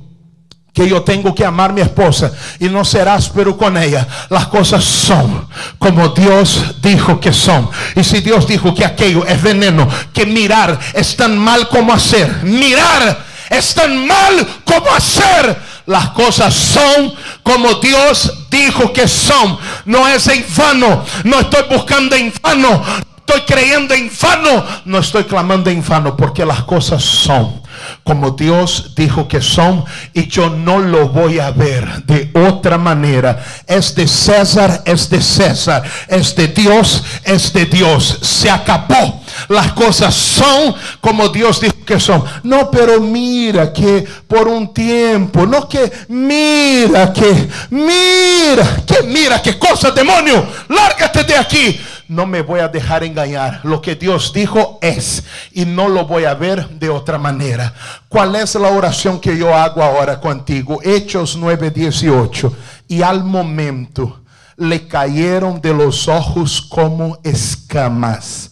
que 0.73 0.89
yo 0.89 1.03
tengo 1.03 1.35
que 1.35 1.45
amar 1.45 1.69
a 1.69 1.73
mi 1.73 1.81
esposa 1.81 2.31
y 2.59 2.67
no 2.67 2.83
ser 2.83 3.07
áspero 3.07 3.55
con 3.55 3.77
ella. 3.77 4.07
Las 4.29 4.47
cosas 4.47 4.83
son 4.83 5.47
como 5.77 6.09
Dios 6.09 6.81
dijo 6.81 7.19
que 7.19 7.31
son. 7.31 7.69
Y 7.95 8.03
si 8.03 8.21
Dios 8.21 8.47
dijo 8.47 8.73
que 8.73 8.83
aquello 8.83 9.25
es 9.25 9.41
veneno, 9.41 9.87
que 10.11 10.25
mirar 10.25 10.79
es 10.93 11.15
tan 11.15 11.37
mal 11.37 11.69
como 11.69 11.93
hacer. 11.93 12.43
Mirar 12.43 13.23
es 13.49 13.73
tan 13.75 14.07
mal 14.07 14.47
como 14.65 14.91
hacer. 14.91 15.73
Las 15.85 16.09
cosas 16.09 16.55
son 16.55 17.13
como 17.43 17.75
Dios 17.75 18.33
dijo 18.49 18.91
que 18.91 19.07
son. 19.07 19.59
No 19.85 20.07
es 20.07 20.27
en 20.27 20.43
vano. 20.57 21.05
No 21.23 21.39
estoy 21.41 21.63
buscando 21.69 22.15
en 22.15 22.33
vano. 22.41 22.83
Estoy 23.25 23.41
creyendo 23.41 23.93
en 23.93 24.11
vano. 24.21 24.65
No 24.85 24.99
estoy 24.99 25.23
clamando 25.23 25.69
en 25.69 25.85
vano 25.85 26.15
porque 26.15 26.45
las 26.45 26.63
cosas 26.63 27.03
son 27.03 27.63
como 28.03 28.31
Dios 28.31 28.93
dijo 28.95 29.27
que 29.27 29.41
son 29.41 29.83
y 30.13 30.27
yo 30.27 30.49
no 30.49 30.79
lo 30.79 31.09
voy 31.09 31.39
a 31.39 31.51
ver 31.51 32.03
de 32.05 32.31
otra 32.47 32.77
manera. 32.77 33.43
Es 33.67 33.95
de 33.95 34.07
César, 34.07 34.83
es 34.85 35.09
de 35.09 35.21
César, 35.21 35.83
es 36.07 36.35
de 36.35 36.47
Dios, 36.47 37.03
es 37.23 37.53
de 37.53 37.65
Dios. 37.65 38.19
Se 38.21 38.49
acabó. 38.49 39.21
Las 39.49 39.73
cosas 39.73 40.13
son 40.13 40.75
como 41.01 41.29
Dios 41.29 41.59
dijo 41.59 41.75
que 41.85 41.99
son. 41.99 42.23
No, 42.43 42.69
pero 42.69 42.99
mira 42.99 43.73
que 43.73 44.05
por 44.27 44.47
un 44.47 44.73
tiempo, 44.73 45.45
no 45.45 45.67
que 45.67 45.91
mira 46.09 47.11
que, 47.11 47.49
mira, 47.71 48.83
que 48.85 49.03
mira, 49.07 49.41
qué 49.41 49.57
cosa, 49.57 49.91
demonio, 49.91 50.45
lárgate 50.69 51.23
de 51.23 51.35
aquí. 51.35 51.79
No 52.13 52.27
me 52.27 52.43
voy 52.43 52.59
a 52.59 52.67
dejar 52.67 53.03
engañar. 53.03 53.61
Lo 53.63 53.81
que 53.81 53.95
Dios 53.95 54.31
dijo 54.31 54.77
es 54.81 55.23
y 55.51 55.65
no 55.65 55.89
lo 55.89 56.05
voy 56.05 56.25
a 56.25 56.35
ver 56.35 56.69
de 56.69 56.87
otra 56.87 57.17
manera. 57.17 57.73
¿Cuál 58.07 58.35
es 58.35 58.53
la 58.53 58.69
oración 58.69 59.19
que 59.19 59.35
yo 59.35 59.55
hago 59.55 59.81
ahora 59.81 60.21
contigo? 60.21 60.79
Hechos 60.83 61.35
9:18. 61.35 62.53
Y 62.87 63.01
al 63.01 63.23
momento 63.23 64.21
le 64.57 64.87
cayeron 64.87 65.59
de 65.59 65.73
los 65.73 66.07
ojos 66.07 66.61
como 66.61 67.17
escamas 67.23 68.51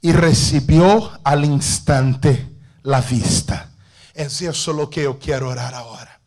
y 0.00 0.12
recibió 0.12 1.10
al 1.22 1.44
instante 1.44 2.48
la 2.82 3.02
vista. 3.02 3.68
Es 4.14 4.40
eso 4.40 4.72
lo 4.72 4.88
que 4.88 5.02
yo 5.02 5.18
quiero 5.18 5.50
orar 5.50 5.74
ahora. 5.74 6.18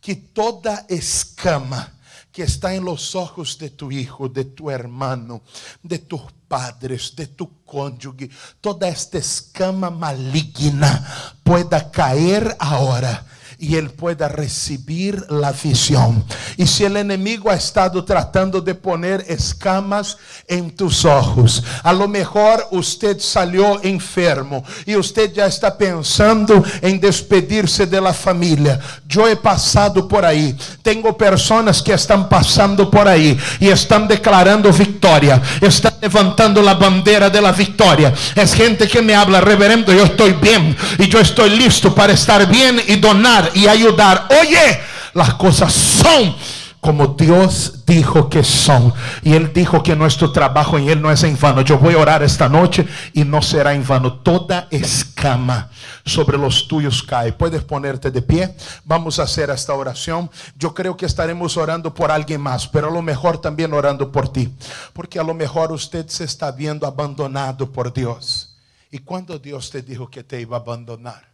Que 0.00 0.14
toda 0.14 0.86
escama 0.88 1.92
que 2.32 2.42
está 2.44 2.74
en 2.74 2.84
los 2.84 3.14
ojos 3.14 3.58
de 3.58 3.70
tu 3.70 3.90
hijo, 3.90 4.28
de 4.28 4.44
tu 4.44 4.70
hermano, 4.70 5.42
de 5.82 5.98
tus 5.98 6.22
padres, 6.46 7.14
de 7.16 7.26
tu 7.26 7.64
cónyuge, 7.64 8.30
toda 8.60 8.88
esta 8.88 9.18
escama 9.18 9.90
maligna 9.90 11.36
pueda 11.42 11.90
caer 11.90 12.56
ahora 12.58 13.26
y 13.60 13.76
él 13.76 13.90
pueda 13.90 14.26
recibir 14.26 15.24
la 15.28 15.52
visión. 15.52 16.24
Y 16.56 16.66
si 16.66 16.84
el 16.84 16.96
enemigo 16.96 17.50
ha 17.50 17.54
estado 17.54 18.02
tratando 18.04 18.60
de 18.60 18.74
poner 18.74 19.24
escamas 19.28 20.16
en 20.48 20.70
tus 20.70 21.04
ojos, 21.04 21.62
a 21.82 21.92
lo 21.92 22.08
mejor 22.08 22.66
usted 22.70 23.18
salió 23.20 23.82
enfermo 23.82 24.64
y 24.86 24.96
usted 24.96 25.32
ya 25.32 25.46
está 25.46 25.76
pensando 25.76 26.64
en 26.80 26.98
despedirse 26.98 27.86
de 27.86 28.00
la 28.00 28.14
familia. 28.14 28.80
Yo 29.06 29.28
he 29.28 29.36
pasado 29.36 30.08
por 30.08 30.24
ahí. 30.24 30.56
Tengo 30.82 31.16
personas 31.16 31.82
que 31.82 31.92
están 31.92 32.28
pasando 32.28 32.90
por 32.90 33.06
ahí 33.06 33.38
y 33.60 33.68
están 33.68 34.08
declarando 34.08 34.72
victoria. 34.72 35.40
Están 35.60 35.94
levantando 36.00 36.62
la 36.62 36.74
bandera 36.74 37.28
de 37.28 37.42
la 37.42 37.52
victoria. 37.52 38.12
Es 38.34 38.54
gente 38.54 38.88
que 38.88 39.02
me 39.02 39.14
habla, 39.14 39.40
reverendo, 39.40 39.92
yo 39.92 40.04
estoy 40.04 40.32
bien 40.32 40.74
y 40.98 41.08
yo 41.08 41.20
estoy 41.20 41.50
listo 41.50 41.94
para 41.94 42.14
estar 42.14 42.48
bien 42.48 42.80
y 42.86 42.96
donar 42.96 43.49
y 43.54 43.66
ayudar. 43.66 44.28
Oye, 44.40 44.80
las 45.14 45.34
cosas 45.34 45.72
son 45.72 46.34
como 46.80 47.08
Dios 47.08 47.84
dijo 47.86 48.28
que 48.28 48.42
son. 48.42 48.92
Y 49.22 49.34
Él 49.34 49.52
dijo 49.52 49.82
que 49.82 49.94
nuestro 49.94 50.32
trabajo 50.32 50.78
en 50.78 50.88
Él 50.88 51.00
no 51.00 51.10
es 51.10 51.22
en 51.22 51.38
vano. 51.38 51.60
Yo 51.60 51.78
voy 51.78 51.94
a 51.94 51.98
orar 51.98 52.22
esta 52.22 52.48
noche 52.48 52.86
y 53.12 53.24
no 53.24 53.42
será 53.42 53.74
en 53.74 53.86
vano. 53.86 54.14
Toda 54.14 54.66
escama 54.70 55.70
sobre 56.04 56.38
los 56.38 56.66
tuyos 56.66 57.02
cae. 57.02 57.32
Puedes 57.32 57.62
ponerte 57.62 58.10
de 58.10 58.22
pie. 58.22 58.54
Vamos 58.84 59.18
a 59.18 59.24
hacer 59.24 59.50
esta 59.50 59.74
oración. 59.74 60.30
Yo 60.56 60.72
creo 60.72 60.96
que 60.96 61.06
estaremos 61.06 61.56
orando 61.56 61.92
por 61.92 62.10
alguien 62.10 62.40
más, 62.40 62.66
pero 62.66 62.88
a 62.88 62.92
lo 62.92 63.02
mejor 63.02 63.40
también 63.40 63.72
orando 63.74 64.10
por 64.10 64.32
ti. 64.32 64.48
Porque 64.94 65.18
a 65.18 65.24
lo 65.24 65.34
mejor 65.34 65.72
usted 65.72 66.08
se 66.08 66.24
está 66.24 66.50
viendo 66.50 66.86
abandonado 66.86 67.70
por 67.70 67.92
Dios. 67.92 68.56
¿Y 68.90 69.00
cuando 69.00 69.38
Dios 69.38 69.70
te 69.70 69.82
dijo 69.82 70.08
que 70.10 70.24
te 70.24 70.40
iba 70.40 70.56
a 70.56 70.60
abandonar? 70.60 71.29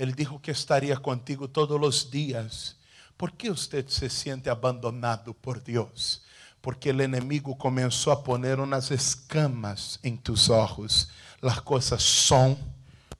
Él 0.00 0.14
dijo 0.14 0.40
que 0.40 0.52
estaría 0.52 0.96
contigo 0.96 1.46
todos 1.46 1.78
los 1.78 2.10
días. 2.10 2.76
¿Por 3.18 3.34
qué 3.34 3.50
usted 3.50 3.86
se 3.86 4.08
siente 4.08 4.48
abandonado 4.48 5.34
por 5.34 5.62
Dios? 5.62 6.22
Porque 6.62 6.88
el 6.88 7.02
enemigo 7.02 7.58
comenzó 7.58 8.10
a 8.10 8.24
poner 8.24 8.60
unas 8.60 8.90
escamas 8.90 10.00
en 10.02 10.16
tus 10.16 10.48
ojos. 10.48 11.10
Las 11.42 11.60
cosas 11.60 12.02
son 12.02 12.56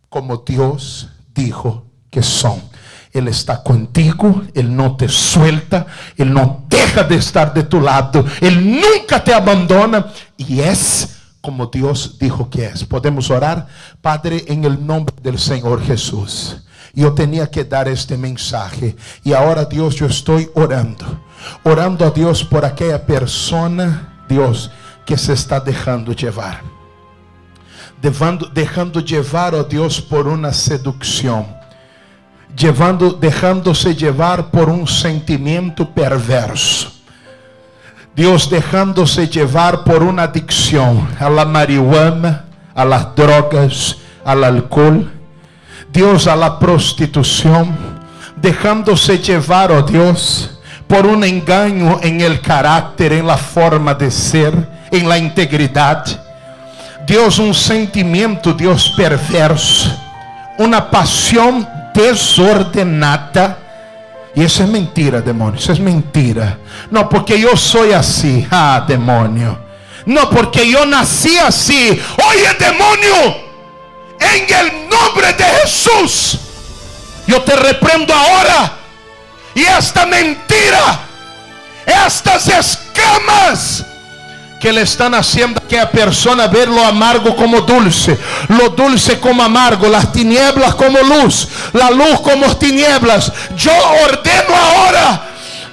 como 0.08 0.38
Dios 0.38 1.10
dijo 1.34 1.84
que 2.08 2.22
son. 2.22 2.62
Él 3.12 3.28
está 3.28 3.62
contigo, 3.62 4.42
Él 4.54 4.74
no 4.74 4.96
te 4.96 5.06
suelta, 5.06 5.86
Él 6.16 6.32
no 6.32 6.64
deja 6.66 7.04
de 7.04 7.16
estar 7.16 7.52
de 7.52 7.64
tu 7.64 7.78
lado, 7.78 8.24
Él 8.40 8.80
nunca 8.80 9.22
te 9.22 9.34
abandona 9.34 10.10
y 10.38 10.60
es 10.60 11.18
como 11.42 11.66
Dios 11.66 12.18
dijo 12.18 12.48
que 12.48 12.64
es. 12.64 12.84
Podemos 12.84 13.28
orar, 13.28 13.68
Padre, 14.00 14.46
en 14.48 14.64
el 14.64 14.86
nombre 14.86 15.14
del 15.22 15.38
Señor 15.38 15.82
Jesús. 15.82 16.56
Yo 16.92 17.12
tenía 17.12 17.48
que 17.48 17.64
dar 17.64 17.88
este 17.88 18.16
mensaje. 18.16 18.96
Y 19.22 19.32
ahora 19.32 19.64
Dios, 19.64 19.94
yo 19.94 20.06
estoy 20.06 20.50
orando. 20.54 21.06
Orando 21.62 22.04
a 22.04 22.10
Dios 22.10 22.44
por 22.44 22.64
aquella 22.64 23.04
persona, 23.04 24.24
Dios, 24.28 24.70
que 25.04 25.16
se 25.16 25.32
está 25.32 25.60
dejando 25.60 26.12
llevar. 26.12 26.60
Dejando, 28.02 28.46
dejando 28.46 29.00
llevar 29.00 29.54
a 29.54 29.62
Dios 29.62 30.00
por 30.00 30.26
una 30.26 30.52
seducción. 30.52 31.46
Llevando, 32.56 33.12
dejándose 33.12 33.94
llevar 33.94 34.50
por 34.50 34.68
un 34.68 34.86
sentimiento 34.86 35.88
perverso. 35.88 36.92
Dios 38.16 38.50
dejándose 38.50 39.28
llevar 39.28 39.84
por 39.84 40.02
una 40.02 40.24
adicción 40.24 41.08
a 41.20 41.30
la 41.30 41.44
marihuana, 41.44 42.46
a 42.74 42.84
las 42.84 43.14
drogas, 43.14 43.96
al 44.24 44.42
alcohol 44.42 45.19
Dios 45.92 46.26
a 46.26 46.36
la 46.36 46.58
prostitución, 46.58 47.76
dejándose 48.36 49.18
llevar, 49.18 49.72
oh 49.72 49.82
Dios, 49.82 50.58
por 50.86 51.06
un 51.06 51.24
engaño 51.24 51.98
en 52.02 52.20
el 52.20 52.40
carácter, 52.40 53.12
en 53.12 53.26
la 53.26 53.36
forma 53.36 53.94
de 53.94 54.10
ser, 54.10 54.54
en 54.90 55.08
la 55.08 55.18
integridad. 55.18 56.04
Dios, 57.06 57.38
un 57.38 57.54
sentimiento, 57.54 58.52
Dios 58.52 58.92
perverso, 58.96 59.90
una 60.58 60.88
pasión 60.90 61.68
desordenada. 61.92 63.58
Y 64.34 64.44
eso 64.44 64.62
es 64.62 64.68
mentira, 64.68 65.20
demonio. 65.20 65.58
Eso 65.58 65.72
es 65.72 65.80
mentira. 65.80 66.56
No, 66.88 67.08
porque 67.08 67.40
yo 67.40 67.56
soy 67.56 67.90
así. 67.90 68.46
Ah, 68.48 68.84
demonio. 68.86 69.58
No, 70.06 70.30
porque 70.30 70.70
yo 70.70 70.86
nací 70.86 71.36
así. 71.36 72.00
Oye, 72.28 72.48
demonio 72.58 73.49
en 74.20 74.54
el 74.54 74.88
nombre 74.88 75.32
de 75.32 75.44
Jesús. 75.44 76.38
Yo 77.26 77.42
te 77.42 77.56
reprendo 77.56 78.14
ahora. 78.14 78.72
Y 79.54 79.64
esta 79.64 80.06
mentira, 80.06 81.00
estas 81.86 82.46
escamas 82.46 83.84
que 84.60 84.72
le 84.72 84.82
están 84.82 85.14
haciendo 85.14 85.58
a 85.60 85.64
aquella 85.64 85.90
persona 85.90 86.46
ver 86.46 86.68
lo 86.68 86.84
amargo 86.84 87.34
como 87.34 87.62
dulce, 87.62 88.16
lo 88.48 88.68
dulce 88.68 89.18
como 89.18 89.42
amargo, 89.42 89.88
las 89.88 90.12
tinieblas 90.12 90.74
como 90.74 90.98
luz, 91.00 91.48
la 91.72 91.90
luz 91.90 92.20
como 92.20 92.56
tinieblas. 92.56 93.32
Yo 93.56 93.72
ordeno 94.04 94.54
ahora 94.54 95.29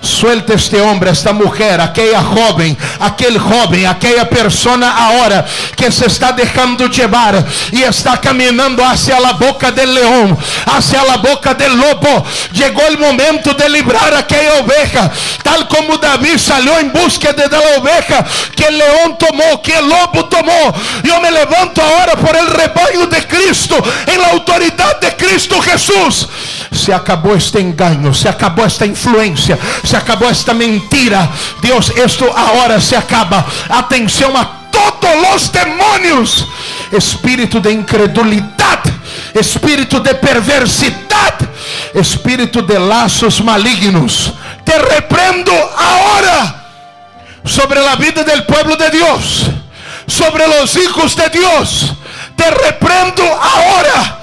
Suelta 0.08 0.54
este 0.54 0.80
hombre, 0.82 1.12
esta 1.12 1.34
mujer, 1.34 1.82
aquella 1.82 2.24
joven, 2.24 2.78
aquel 3.00 3.38
joven, 3.38 3.86
aquella 3.86 4.28
persona 4.30 4.90
ahora 4.90 5.46
que 5.76 5.92
se 5.92 6.08
está 6.08 6.32
dejando 6.32 6.88
llevar 6.88 7.46
y 7.72 7.84
está 7.84 8.20
caminando 8.20 8.84
hacia 8.84 9.20
la 9.20 9.34
boca 9.34 9.72
del 9.72 9.94
león, 9.94 10.38
hacia 10.66 11.04
la 11.04 11.18
boca 11.18 11.54
del 11.54 11.76
lobo. 11.78 12.26
Llegó 12.54 12.82
el 12.88 12.98
momento 12.98 13.54
de 13.54 13.70
librar 13.70 14.14
aquella 14.16 14.62
oveja, 14.62 15.12
tal 15.44 15.68
como 15.68 15.98
David 15.98 16.38
salió 16.38 16.80
en 16.80 16.92
búsqueda 16.94 17.48
de 17.48 17.50
la 17.50 17.78
oveja 17.78 18.26
que 18.56 18.66
el 18.66 18.78
león 18.78 19.18
tomó, 19.20 19.62
que 19.62 19.78
el 19.78 19.90
lobo 19.90 20.26
tomó. 20.26 20.74
Yo 21.04 21.20
me 21.20 21.32
levanto 21.32 21.82
ahora 21.82 22.16
por 22.16 22.36
el 22.36 22.48
rebaño 22.48 23.08
de 23.08 23.28
Cristo, 23.28 23.76
en 24.06 24.22
la 24.22 24.30
autoridad 24.30 25.00
de 25.02 25.16
Cristo 25.16 25.62
Jesús. 25.62 26.30
Se 26.72 26.94
acabó 26.94 27.36
este 27.36 27.60
engaño, 27.60 28.14
se 28.14 28.30
acabó 28.30 28.66
esta 28.66 28.86
influencia 28.86 29.58
se 29.84 29.97
acabó 29.98 30.30
esta 30.30 30.54
mentira. 30.54 31.30
Dios, 31.62 31.92
esto 31.96 32.32
ahora 32.36 32.80
se 32.80 32.96
acaba. 32.96 33.46
Atención 33.70 34.36
a 34.36 34.70
todos 34.72 35.16
los 35.32 35.52
demonios. 35.52 36.48
Espíritu 36.92 37.62
de 37.62 37.72
incredulidad, 37.72 38.80
espíritu 39.34 40.02
de 40.02 40.16
perversidad, 40.16 41.36
espíritu 41.94 42.66
de 42.66 42.80
lazos 42.80 43.44
malignos. 43.44 44.34
Te 44.64 44.78
reprendo 44.78 45.52
ahora 45.52 46.66
sobre 47.44 47.82
la 47.82 47.96
vida 47.96 48.24
del 48.24 48.46
pueblo 48.46 48.76
de 48.76 48.90
Dios, 48.90 49.48
sobre 50.08 50.48
los 50.48 50.76
hijos 50.78 51.16
de 51.16 51.30
Dios. 51.30 51.94
Te 52.36 52.50
reprendo 52.52 53.24
ahora 53.24 54.17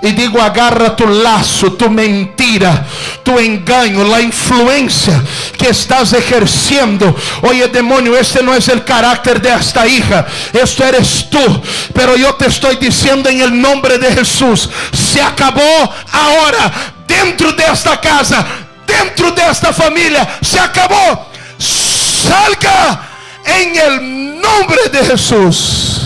y 0.00 0.12
digo, 0.12 0.40
agarra 0.40 0.94
tu 0.94 1.06
lazo, 1.06 1.72
tu 1.72 1.90
mentira, 1.90 2.86
tu 3.24 3.36
engaño, 3.38 4.04
la 4.04 4.20
influencia 4.20 5.20
que 5.56 5.70
estás 5.70 6.12
ejerciendo. 6.12 7.14
Oye, 7.42 7.66
demonio, 7.66 8.16
este 8.16 8.42
no 8.42 8.54
es 8.54 8.68
el 8.68 8.84
carácter 8.84 9.42
de 9.42 9.52
esta 9.52 9.86
hija. 9.86 10.24
Esto 10.52 10.84
eres 10.84 11.28
tú. 11.28 11.62
Pero 11.92 12.16
yo 12.16 12.34
te 12.36 12.46
estoy 12.46 12.76
diciendo 12.76 13.28
en 13.28 13.40
el 13.40 13.60
nombre 13.60 13.98
de 13.98 14.12
Jesús. 14.12 14.70
Se 14.92 15.20
acabó 15.20 15.92
ahora. 16.12 16.94
Dentro 17.06 17.52
de 17.52 17.64
esta 17.64 18.00
casa. 18.00 18.46
Dentro 18.86 19.32
de 19.32 19.50
esta 19.50 19.72
familia. 19.72 20.38
Se 20.40 20.60
acabó. 20.60 21.26
Salga 21.58 23.08
en 23.44 23.76
el 23.76 24.40
nombre 24.40 24.88
de 24.92 25.04
Jesús. 25.04 26.02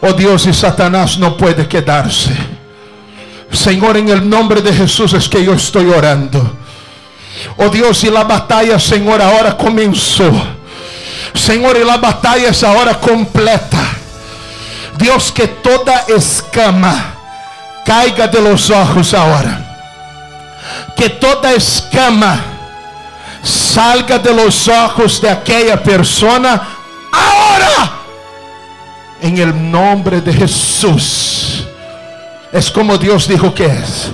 Oh 0.00 0.12
Dios, 0.12 0.46
y 0.46 0.54
Satanás 0.54 1.18
no 1.18 1.36
puede 1.36 1.66
quedarse. 1.66 2.59
Señor, 3.52 3.96
en 3.96 4.08
el 4.08 4.28
nombre 4.28 4.62
de 4.62 4.72
Jesús 4.72 5.12
es 5.12 5.28
que 5.28 5.44
yo 5.44 5.54
estoy 5.54 5.86
orando. 5.86 6.56
Oh 7.56 7.68
Dios, 7.68 8.04
y 8.04 8.10
la 8.10 8.24
batalla, 8.24 8.78
Señor, 8.78 9.20
ahora 9.20 9.56
comenzó. 9.56 10.30
Señor, 11.34 11.76
y 11.76 11.84
la 11.84 11.96
batalla 11.96 12.48
es 12.48 12.62
ahora 12.62 12.98
completa. 12.98 13.78
Dios, 14.96 15.32
que 15.32 15.46
toda 15.48 16.04
escama 16.08 17.14
caiga 17.84 18.26
de 18.28 18.40
los 18.40 18.70
ojos 18.70 19.14
ahora. 19.14 19.66
Que 20.96 21.08
toda 21.08 21.52
escama 21.52 22.38
salga 23.42 24.18
de 24.18 24.34
los 24.34 24.68
ojos 24.68 25.20
de 25.20 25.30
aquella 25.30 25.82
persona 25.82 26.68
ahora. 27.12 27.92
En 29.20 29.38
el 29.38 29.70
nombre 29.70 30.20
de 30.20 30.32
Jesús. 30.32 31.39
Es 32.52 32.70
como 32.70 32.98
Dios 32.98 33.28
dijo 33.28 33.54
que 33.54 33.66
es. 33.66 34.10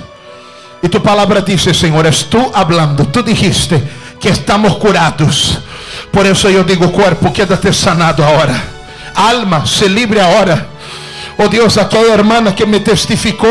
Y 0.81 0.89
tu 0.89 1.01
palabra 1.01 1.41
dice, 1.41 1.73
Señor, 1.73 2.05
es 2.05 2.25
tú 2.29 2.51
hablando. 2.53 3.07
Tú 3.07 3.23
dijiste 3.23 3.81
que 4.19 4.29
estamos 4.29 4.77
curados. 4.77 5.59
Por 6.11 6.25
eso 6.25 6.49
yo 6.49 6.63
digo, 6.63 6.91
cuerpo, 6.91 7.33
quédate 7.33 7.73
sanado 7.73 8.23
ahora. 8.23 8.61
Alma, 9.15 9.65
se 9.65 9.89
libre 9.89 10.21
ahora. 10.21 10.67
Oh 11.37 11.47
Dios, 11.47 11.77
aquella 11.77 12.13
hermana 12.13 12.55
que 12.55 12.65
me 12.65 12.79
testificó 12.79 13.47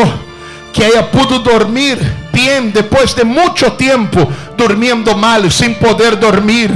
que 0.72 0.86
ella 0.86 1.10
pudo 1.10 1.38
dormir 1.38 1.98
bien 2.32 2.72
después 2.72 3.16
de 3.16 3.24
mucho 3.24 3.72
tiempo 3.72 4.28
durmiendo 4.56 5.16
mal, 5.16 5.50
sin 5.50 5.74
poder 5.76 6.18
dormir. 6.18 6.70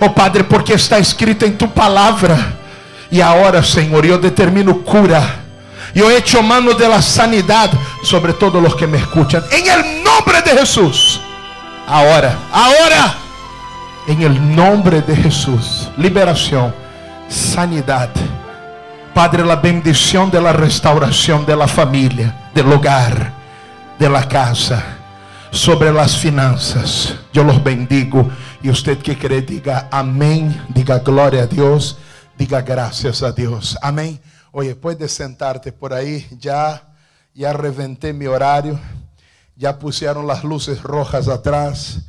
Oh 0.00 0.12
Padre, 0.14 0.44
porque 0.44 0.74
está 0.74 0.98
escrito 0.98 1.46
en 1.46 1.56
tu 1.56 1.70
palabra. 1.70 2.54
Y 3.10 3.20
ahora, 3.20 3.62
Señor, 3.62 4.04
yo 4.04 4.18
determino 4.18 4.78
cura. 4.82 5.47
Yo 5.98 6.08
he 6.08 6.18
hecho 6.18 6.44
mano 6.44 6.74
de 6.74 6.86
la 6.86 7.02
sanidad 7.02 7.72
sobre 8.04 8.32
todos 8.32 8.62
los 8.62 8.76
que 8.76 8.86
me 8.86 8.98
escuchan. 8.98 9.42
En 9.50 9.66
el 9.66 10.04
nombre 10.04 10.40
de 10.42 10.56
Jesús. 10.56 11.20
Ahora, 11.88 12.38
ahora. 12.52 13.16
En 14.06 14.22
el 14.22 14.54
nombre 14.54 15.02
de 15.02 15.16
Jesús. 15.16 15.90
Liberación, 15.96 16.72
sanidad. 17.28 18.10
Padre, 19.12 19.44
la 19.44 19.56
bendición 19.56 20.30
de 20.30 20.40
la 20.40 20.52
restauración 20.52 21.44
de 21.44 21.56
la 21.56 21.66
familia, 21.66 22.48
del 22.54 22.72
hogar, 22.72 23.32
de 23.98 24.08
la 24.08 24.28
casa, 24.28 24.80
sobre 25.50 25.92
las 25.92 26.16
finanzas. 26.16 27.16
Yo 27.32 27.42
los 27.42 27.60
bendigo. 27.64 28.30
Y 28.62 28.70
usted 28.70 28.98
que 28.98 29.18
cree, 29.18 29.42
diga 29.42 29.88
amén, 29.90 30.64
diga 30.68 31.00
gloria 31.00 31.42
a 31.42 31.46
Dios, 31.48 31.98
diga 32.36 32.62
gracias 32.62 33.20
a 33.24 33.32
Dios. 33.32 33.76
Amén. 33.82 34.20
Oye, 34.50 34.74
puedes 34.74 35.12
sentarte 35.12 35.72
por 35.72 35.92
ahí. 35.92 36.26
Ya, 36.38 36.96
ya 37.34 37.52
reventé 37.52 38.12
mi 38.12 38.26
horario. 38.26 38.78
Ya 39.56 39.78
pusieron 39.78 40.26
las 40.26 40.44
luces 40.44 40.82
rojas 40.82 41.28
atrás. 41.28 42.00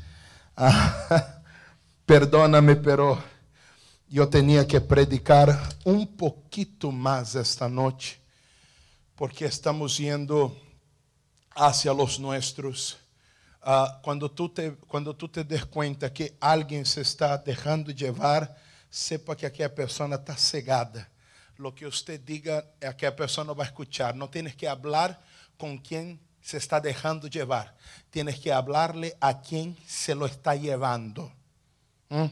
Ah, 0.56 1.42
perdóname, 2.06 2.76
pero 2.76 3.22
yo 4.08 4.28
tenía 4.30 4.66
que 4.66 4.82
predicar 4.82 5.58
un 5.84 6.08
poquito 6.16 6.92
más 6.92 7.36
esta 7.36 7.70
noche, 7.70 8.20
porque 9.16 9.46
estamos 9.46 9.98
yendo 9.98 10.58
hacia 11.56 11.94
los 11.94 12.20
nuestros. 12.20 12.98
Uh, 13.64 14.02
cuando, 14.02 14.32
tú 14.32 14.50
te, 14.50 14.76
cuando 14.76 15.16
tú 15.16 15.28
te 15.28 15.44
des 15.44 15.66
cuenta 15.66 16.12
que 16.12 16.38
alguien 16.40 16.86
se 16.86 17.02
está 17.02 17.38
dejando 17.38 17.92
llevar, 17.92 18.56
sepa 18.90 19.36
que 19.36 19.46
aquella 19.46 19.74
persona 19.74 20.16
está 20.16 20.36
cegada. 20.36 21.10
Lo 21.60 21.76
que 21.76 21.86
usted 21.86 22.22
diga, 22.22 22.64
aquella 22.82 23.14
persona 23.14 23.52
va 23.52 23.66
a 23.66 23.68
escuchar. 23.68 24.16
No 24.16 24.30
tienes 24.30 24.56
que 24.56 24.66
hablar 24.66 25.22
con 25.58 25.78
quien 25.78 26.18
se 26.42 26.56
está 26.56 26.80
dejando 26.80 27.28
llevar. 27.28 27.76
Tienes 28.10 28.40
que 28.40 28.54
hablarle 28.54 29.18
a 29.20 29.42
quien 29.42 29.76
se 29.86 30.16
lo 30.16 30.26
está 30.26 30.56
llevando. 30.56 31.30
¿Mm? 32.08 32.28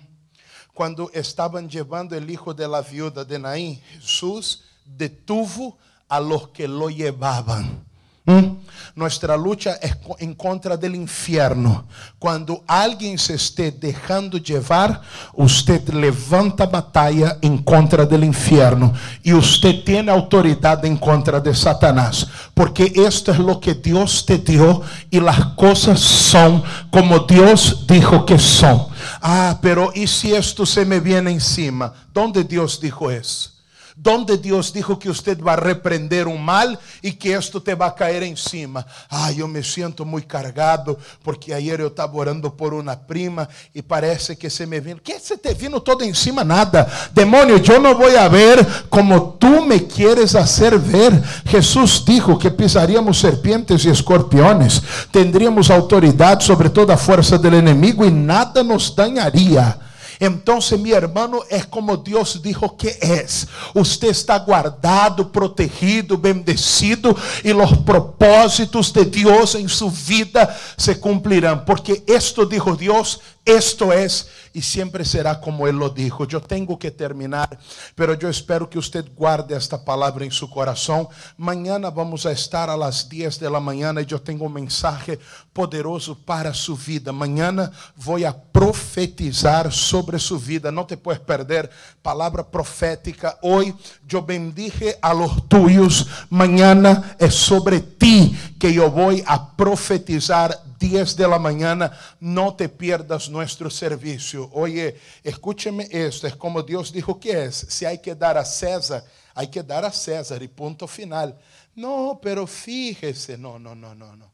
Cuando 0.74 1.12
estaban 1.14 1.70
llevando 1.70 2.16
el 2.16 2.30
hijo 2.30 2.54
de 2.54 2.70
la 2.70 2.82
viuda 2.82 3.26
de 3.26 3.38
Naín, 3.38 3.82
Jesús 4.00 4.64
detuvo 4.86 5.78
a 6.08 6.22
los 6.22 6.48
que 6.48 6.66
lo 6.66 6.90
llevaban. 6.90 7.86
¿Mm? 8.28 8.58
Nuestra 8.94 9.38
lucha 9.38 9.78
es 9.80 9.96
en 10.18 10.34
contra 10.34 10.76
del 10.76 10.96
infierno. 10.96 11.86
Cuando 12.18 12.64
alguien 12.68 13.18
se 13.20 13.36
esté 13.36 13.72
dejando 13.72 14.40
llevar, 14.40 15.00
usted 15.34 15.88
levanta 15.90 16.66
batalla 16.66 17.38
en 17.42 17.60
contra 17.60 18.06
del 18.06 18.24
infierno. 18.24 18.92
Y 19.22 19.34
usted 19.34 19.84
tiene 19.84 20.12
autoridad 20.12 20.84
en 20.84 20.98
contra 20.98 21.40
de 21.40 21.54
Satanás. 21.54 22.28
Porque 22.56 22.92
esto 22.96 23.32
es 23.32 23.38
lo 23.38 23.60
que 23.60 23.76
Dios 23.76 24.26
te 24.26 24.40
dio 24.40 24.82
y 25.12 25.20
las 25.20 25.54
cosas 25.54 26.00
son 26.00 26.64
como 26.90 27.20
Dios 27.20 27.86
dijo 27.88 28.26
que 28.26 28.40
son. 28.40 28.88
Ah, 29.22 29.60
pero 29.62 29.92
¿y 29.94 30.08
si 30.08 30.34
esto 30.34 30.66
se 30.66 30.84
me 30.84 31.00
viene 31.00 31.30
encima? 31.30 31.94
¿Dónde 32.12 32.44
Dios 32.44 32.82
dijo 32.82 33.12
eso? 33.12 33.57
Donde 34.00 34.38
Dios 34.38 34.72
dijo 34.72 35.00
que 35.00 35.10
usted 35.10 35.42
va 35.42 35.54
a 35.54 35.56
reprender 35.56 36.28
un 36.28 36.44
mal 36.44 36.78
y 37.02 37.14
que 37.14 37.34
esto 37.34 37.62
te 37.62 37.74
va 37.74 37.88
a 37.88 37.96
caer 37.96 38.22
encima. 38.22 38.86
Ah, 39.10 39.32
yo 39.32 39.48
me 39.48 39.64
siento 39.64 40.06
muy 40.06 40.22
cargado 40.22 41.00
porque 41.24 41.52
ayer 41.54 41.80
yo 41.80 41.88
estaba 41.88 42.14
orando 42.14 42.56
por 42.56 42.76
una 42.76 42.98
prima 43.00 43.50
y 43.74 43.82
parece 43.82 44.38
que 44.38 44.52
se 44.52 44.68
me 44.68 44.80
vino. 44.80 45.00
¿Qué 45.04 45.20
se 45.20 45.36
te 45.36 45.56
vino 45.56 45.82
todo 45.82 46.04
encima? 46.04 46.44
Nada. 46.44 46.88
Demonio, 47.14 47.58
yo 47.58 47.80
no 47.80 47.96
voy 47.96 48.16
a 48.16 48.30
ver 48.30 48.66
como 48.88 49.34
tú 49.34 49.66
me 49.66 49.88
quieres 49.88 50.36
hacer 50.36 50.78
ver. 50.78 51.20
Jesús 51.48 52.04
dijo 52.06 52.38
que 52.38 52.52
pisaríamos 52.52 53.20
serpientes 53.20 53.84
y 53.84 53.90
escorpiones. 53.90 54.80
Tendríamos 55.10 55.72
autoridad 55.72 56.40
sobre 56.40 56.70
toda 56.70 56.98
fuerza 56.98 57.40
del 57.40 57.56
enemigo 57.56 58.06
y 58.06 58.12
nada 58.12 58.64
nos 58.64 58.96
dañaría. 58.96 59.87
Entonces, 60.20 60.80
mi 60.80 60.92
hermano, 60.92 61.42
es 61.50 61.66
como 61.66 61.98
Dios 61.98 62.42
dijo 62.42 62.76
que 62.76 62.98
es. 63.02 63.48
Usted 63.74 64.10
está 64.10 64.40
guardado, 64.40 65.32
protegido, 65.32 66.18
bendecido 66.18 67.16
y 67.44 67.54
los 67.54 67.78
propósitos 67.80 68.92
de 68.94 69.06
Dios 69.06 69.56
en 69.56 69.70
su 69.70 69.92
vida 69.92 70.58
se 70.76 71.00
cumplirán. 71.00 71.66
Porque 71.66 72.04
esto 72.08 72.46
dijo 72.46 72.76
Dios, 72.76 73.20
esto 73.48 73.94
es 73.94 74.28
y 74.54 74.62
siempre 74.62 75.06
será 75.06 75.40
como 75.40 75.68
Él 75.68 75.78
lo 75.78 75.90
dijo. 75.90 76.26
Yo 76.26 76.42
tengo 76.42 76.78
que 76.78 76.92
terminar, 76.92 77.58
pero 77.96 78.14
yo 78.14 78.28
espero 78.28 78.70
que 78.70 78.78
usted 78.78 79.06
guarde 79.16 79.56
esta 79.56 79.84
palabra 79.84 80.26
en 80.26 80.32
su 80.32 80.50
corazón. 80.50 81.08
Mañana 81.38 81.90
vamos 81.90 82.26
a 82.26 82.32
estar 82.32 82.70
a 82.70 82.76
las 82.76 83.08
10 83.08 83.40
de 83.40 83.50
la 83.50 83.62
mañana 83.62 84.02
y 84.02 84.06
yo 84.06 84.22
tengo 84.22 84.46
un 84.46 84.54
mensaje 84.54 85.18
poderoso 85.54 86.18
para 86.18 86.54
su 86.54 86.76
vida. 86.76 87.14
Mañana 87.14 87.72
voy 87.96 88.26
a 88.26 88.36
profetizar 88.36 89.72
sobre 89.72 90.20
su 90.20 90.38
vida. 90.40 90.72
No 90.72 90.86
te 90.86 90.98
puedes 90.98 91.22
perder 91.22 91.70
palabra 92.02 92.46
profética. 92.46 93.38
Hoy 93.42 93.74
yo 94.06 94.24
bendije 94.24 94.98
a 95.02 95.14
los 95.14 95.48
tuyos. 95.48 96.06
Mañana 96.30 97.16
es 97.18 97.34
sobre 97.34 97.80
ti 97.80 98.38
que 98.60 98.74
yo 98.74 98.92
voy 98.92 99.24
a 99.26 99.56
profetizar 99.56 100.67
10 100.78 101.16
de 101.16 101.28
la 101.28 101.40
mañana, 101.40 101.92
no 102.20 102.56
te 102.56 102.70
pierdas 102.70 103.30
nuestro 103.30 103.70
servicio. 103.70 104.50
Oye, 104.54 105.00
escúcheme 105.24 105.88
esto, 105.92 106.28
es 106.28 106.36
como 106.36 106.62
Dios 106.62 106.92
dijo 106.92 107.20
que 107.20 107.46
es. 107.46 107.56
Si 107.70 107.86
hay 107.86 108.00
que 108.00 108.16
dar 108.16 108.38
a 108.38 108.46
César, 108.46 109.04
hay 109.34 109.48
que 109.48 109.64
dar 109.64 109.86
a 109.86 109.92
César 109.92 110.42
y 110.44 110.48
punto 110.48 110.88
final. 110.88 111.38
No, 111.76 112.20
pero 112.22 112.48
fíjese, 112.48 113.38
no, 113.38 113.60
no, 113.60 113.76
no, 113.76 113.94
no, 113.94 114.16
no. 114.16 114.32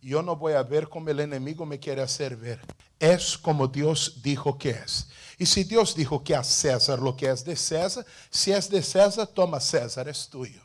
Yo 0.00 0.22
no 0.22 0.36
voy 0.36 0.52
a 0.52 0.62
ver 0.62 0.88
como 0.88 1.10
el 1.10 1.20
enemigo 1.20 1.66
me 1.66 1.80
quiere 1.80 2.00
hacer 2.00 2.36
ver. 2.36 2.60
Es 2.98 3.36
como 3.36 3.66
Dios 3.66 4.22
dijo 4.22 4.56
que 4.56 4.70
es. 4.70 5.08
Y 5.38 5.46
si 5.46 5.64
Dios 5.64 5.94
dijo 5.94 6.22
que 6.22 6.34
a 6.34 6.44
César 6.44 7.00
lo 7.00 7.16
que 7.16 7.28
es 7.28 7.44
de 7.44 7.56
César, 7.56 8.06
si 8.30 8.52
es 8.52 8.70
de 8.70 8.82
César, 8.82 9.26
toma 9.26 9.60
César, 9.60 10.08
es 10.08 10.28
tuyo. 10.28 10.62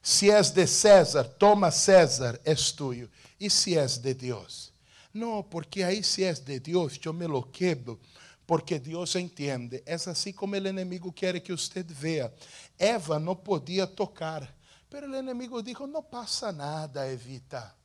Si 0.00 0.30
es 0.30 0.54
de 0.54 0.66
César, 0.66 1.26
toma 1.38 1.70
César, 1.70 2.40
es 2.44 2.74
tuyo. 2.74 3.08
¿Y 3.44 3.50
si 3.50 3.74
es 3.74 4.00
de 4.00 4.14
Dios? 4.14 4.72
No, 5.12 5.46
porque 5.50 5.84
ahí 5.84 6.02
si 6.02 6.24
es 6.24 6.42
de 6.42 6.58
Dios, 6.60 6.98
yo 6.98 7.12
me 7.12 7.28
lo 7.28 7.52
quedo. 7.52 7.98
Porque 8.46 8.80
Dios 8.80 9.14
entiende. 9.16 9.82
Es 9.84 10.08
así 10.08 10.32
como 10.32 10.54
el 10.54 10.66
enemigo 10.66 11.12
quiere 11.12 11.42
que 11.42 11.52
usted 11.52 11.84
vea. 12.00 12.32
Eva 12.78 13.18
no 13.18 13.38
podía 13.38 13.86
tocar, 13.86 14.50
pero 14.88 15.06
el 15.06 15.14
enemigo 15.14 15.62
dijo, 15.62 15.86
no 15.86 16.00
pasa 16.00 16.52
nada, 16.52 17.06
Evita. 17.06 17.76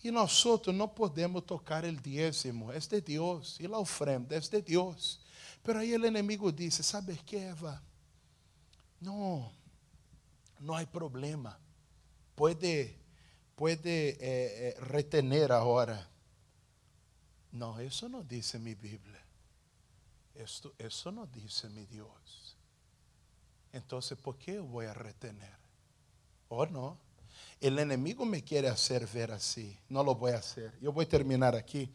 Y 0.00 0.12
nosotros 0.12 0.72
no 0.72 0.94
podemos 0.94 1.44
tocar 1.44 1.84
el 1.84 2.00
diezmo, 2.00 2.72
es 2.72 2.88
de 2.88 3.00
Dios. 3.00 3.56
Y 3.58 3.66
la 3.66 3.78
ofrenda 3.78 4.36
es 4.36 4.48
de 4.48 4.62
Dios. 4.62 5.18
Pero 5.64 5.80
ahí 5.80 5.92
el 5.92 6.04
enemigo 6.04 6.52
dice, 6.52 6.84
¿sabes 6.84 7.20
qué, 7.24 7.48
Eva? 7.48 7.82
No, 9.00 9.50
no 10.60 10.76
hay 10.76 10.86
problema. 10.86 11.58
Puede 12.36 13.03
puede 13.54 14.10
eh, 14.10 14.16
eh, 14.20 14.74
retener 14.80 15.52
ahora. 15.52 16.08
No, 17.52 17.78
eso 17.78 18.08
no 18.08 18.22
dice 18.22 18.58
mi 18.58 18.74
Biblia. 18.74 19.22
Esto, 20.34 20.74
eso 20.78 21.12
no 21.12 21.26
dice 21.26 21.68
mi 21.68 21.86
Dios. 21.86 22.56
entonces 23.72 24.18
¿por 24.18 24.36
qué 24.36 24.58
voy 24.58 24.86
a 24.86 24.94
retener? 24.94 25.54
Oh, 26.48 26.66
no. 26.66 26.98
El 27.60 27.78
enemigo 27.78 28.24
me 28.24 28.42
quiere 28.42 28.68
hacer 28.68 29.06
ver 29.06 29.32
así. 29.32 29.78
No 29.88 30.02
lo 30.02 30.14
voy 30.14 30.32
a 30.32 30.38
hacer. 30.38 30.72
Yo 30.80 30.92
voy 30.92 31.04
a 31.04 31.08
terminar 31.08 31.54
aquí. 31.54 31.90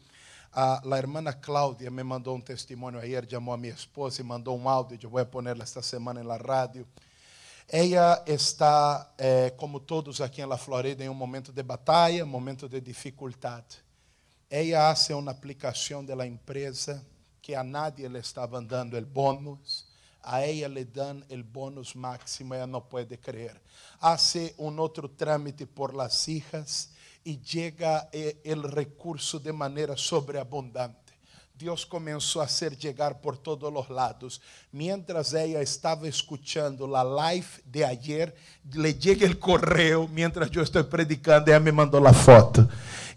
Ah, 0.52 0.80
la 0.84 0.98
hermana 0.98 1.38
Claudia 1.40 1.90
me 1.90 2.02
mandó 2.02 2.32
un 2.32 2.42
testimonio 2.42 2.98
ayer, 2.98 3.26
llamó 3.26 3.54
a 3.54 3.56
mi 3.56 3.68
esposa 3.68 4.20
y 4.20 4.24
mandó 4.24 4.52
un 4.52 4.66
audio. 4.66 4.98
Yo 4.98 5.08
voy 5.08 5.22
a 5.22 5.30
ponerla 5.30 5.64
esta 5.64 5.82
semana 5.82 6.20
en 6.20 6.28
la 6.28 6.38
radio. 6.38 6.86
Ella 7.72 8.24
está, 8.26 9.14
eh, 9.16 9.54
como 9.56 9.78
todos 9.78 10.20
aqui 10.20 10.44
La 10.44 10.58
Florida, 10.58 11.04
em 11.04 11.08
um 11.08 11.14
momento 11.14 11.52
de 11.52 11.62
batalha, 11.62 12.24
um 12.24 12.28
momento 12.28 12.68
de 12.68 12.80
dificuldade. 12.80 13.78
Ella 14.50 14.90
hace 14.90 15.12
uma 15.14 15.30
aplicação 15.30 16.04
da 16.04 16.26
empresa 16.26 17.06
que 17.40 17.54
a 17.54 17.62
nadie 17.62 18.08
le 18.08 18.18
estava 18.18 18.60
dando 18.60 18.98
o 18.98 19.06
bônus. 19.06 19.86
A 20.20 20.44
ella 20.44 20.66
le 20.66 20.84
dan 20.84 21.24
el 21.30 21.44
bônus 21.44 21.94
máximo, 21.94 22.54
ella 22.54 22.66
não 22.66 22.80
pode 22.80 23.16
creer. 23.18 23.62
Hace 24.00 24.52
um 24.58 24.76
outro 24.80 25.08
trámite 25.08 25.64
por 25.64 25.94
las 25.94 26.26
hijas 26.26 26.90
e 27.24 27.38
chega 27.40 28.08
el 28.12 28.64
recurso 28.64 29.38
de 29.38 29.52
maneira 29.52 29.96
sobreabundante. 29.96 30.99
Deus 31.60 31.84
começou 31.84 32.40
a 32.40 32.48
ser 32.48 32.74
chegar 32.74 33.16
por 33.16 33.36
todos 33.36 33.70
os 33.70 33.90
lados. 33.90 34.40
Mientras 34.72 35.34
ella 35.34 35.60
estava 35.60 36.08
escuchando 36.08 36.86
la 36.86 37.04
live 37.04 37.46
de 37.66 37.84
ayer, 37.84 38.34
le 38.72 38.94
llega 38.94 39.26
el 39.26 39.38
correo 39.38 40.08
mientras 40.08 40.50
yo 40.50 40.62
estoy 40.62 40.84
predicando, 40.84 41.50
ella 41.50 41.60
me 41.60 41.70
mandou 41.70 42.00
la 42.00 42.14
foto. 42.14 42.66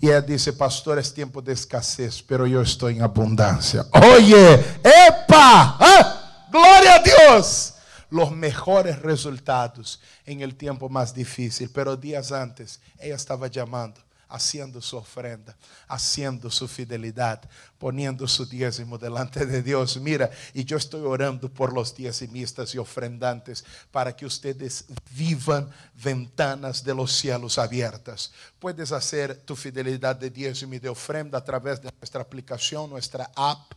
E 0.02 0.10
ela 0.10 0.22
disse, 0.22 0.52
pastor, 0.52 1.00
é 1.00 1.02
tempo 1.04 1.42
de 1.42 1.54
escassez, 1.54 2.22
pero 2.22 2.46
eu 2.46 2.62
estou 2.62 2.92
em 2.92 3.02
abundância. 3.02 3.88
Oye, 3.94 4.56
epa, 4.84 5.78
ah, 5.80 6.48
glória 6.52 6.96
a 6.96 7.00
Deus. 7.00 7.76
Los 8.10 8.30
mejores 8.32 9.00
resultados 9.00 10.02
en 10.26 10.42
el 10.42 10.56
tiempo 10.56 10.90
más 10.90 11.14
difícil, 11.14 11.70
pero 11.74 11.96
días 11.96 12.34
antes 12.34 12.82
ella 13.00 13.16
estaba 13.16 13.48
llamando 13.48 14.03
haciendo 14.34 14.82
su 14.82 14.98
ofrenda, 14.98 15.56
haciendo 15.88 16.50
su 16.50 16.68
fidelidad, 16.68 17.48
poniendo 17.78 18.28
su 18.28 18.48
diezmo 18.48 18.98
delante 18.98 19.46
de 19.46 19.62
Dios. 19.62 19.98
Mira, 19.98 20.32
y 20.56 20.66
yo 20.66 20.78
estoy 20.78 21.02
orando 21.02 21.54
por 21.54 21.72
los 21.72 21.96
diezmistas 21.96 22.74
y 22.74 22.80
ofrendantes 22.80 23.64
para 23.92 24.16
que 24.16 24.26
ustedes 24.26 24.86
vivan 25.12 25.70
ventanas 26.04 26.84
de 26.84 26.96
los 26.96 27.12
cielos 27.12 27.60
abiertas. 27.60 28.32
Puedes 28.58 28.92
hacer 28.92 29.36
tu 29.36 29.56
fidelidad 29.56 30.16
de 30.16 30.32
diezmo 30.32 30.74
y 30.74 30.80
de 30.80 30.90
ofrenda 30.90 31.38
a 31.38 31.44
través 31.44 31.80
de 31.80 31.92
nuestra 32.00 32.22
aplicación, 32.22 32.90
nuestra 32.90 33.30
app. 33.36 33.74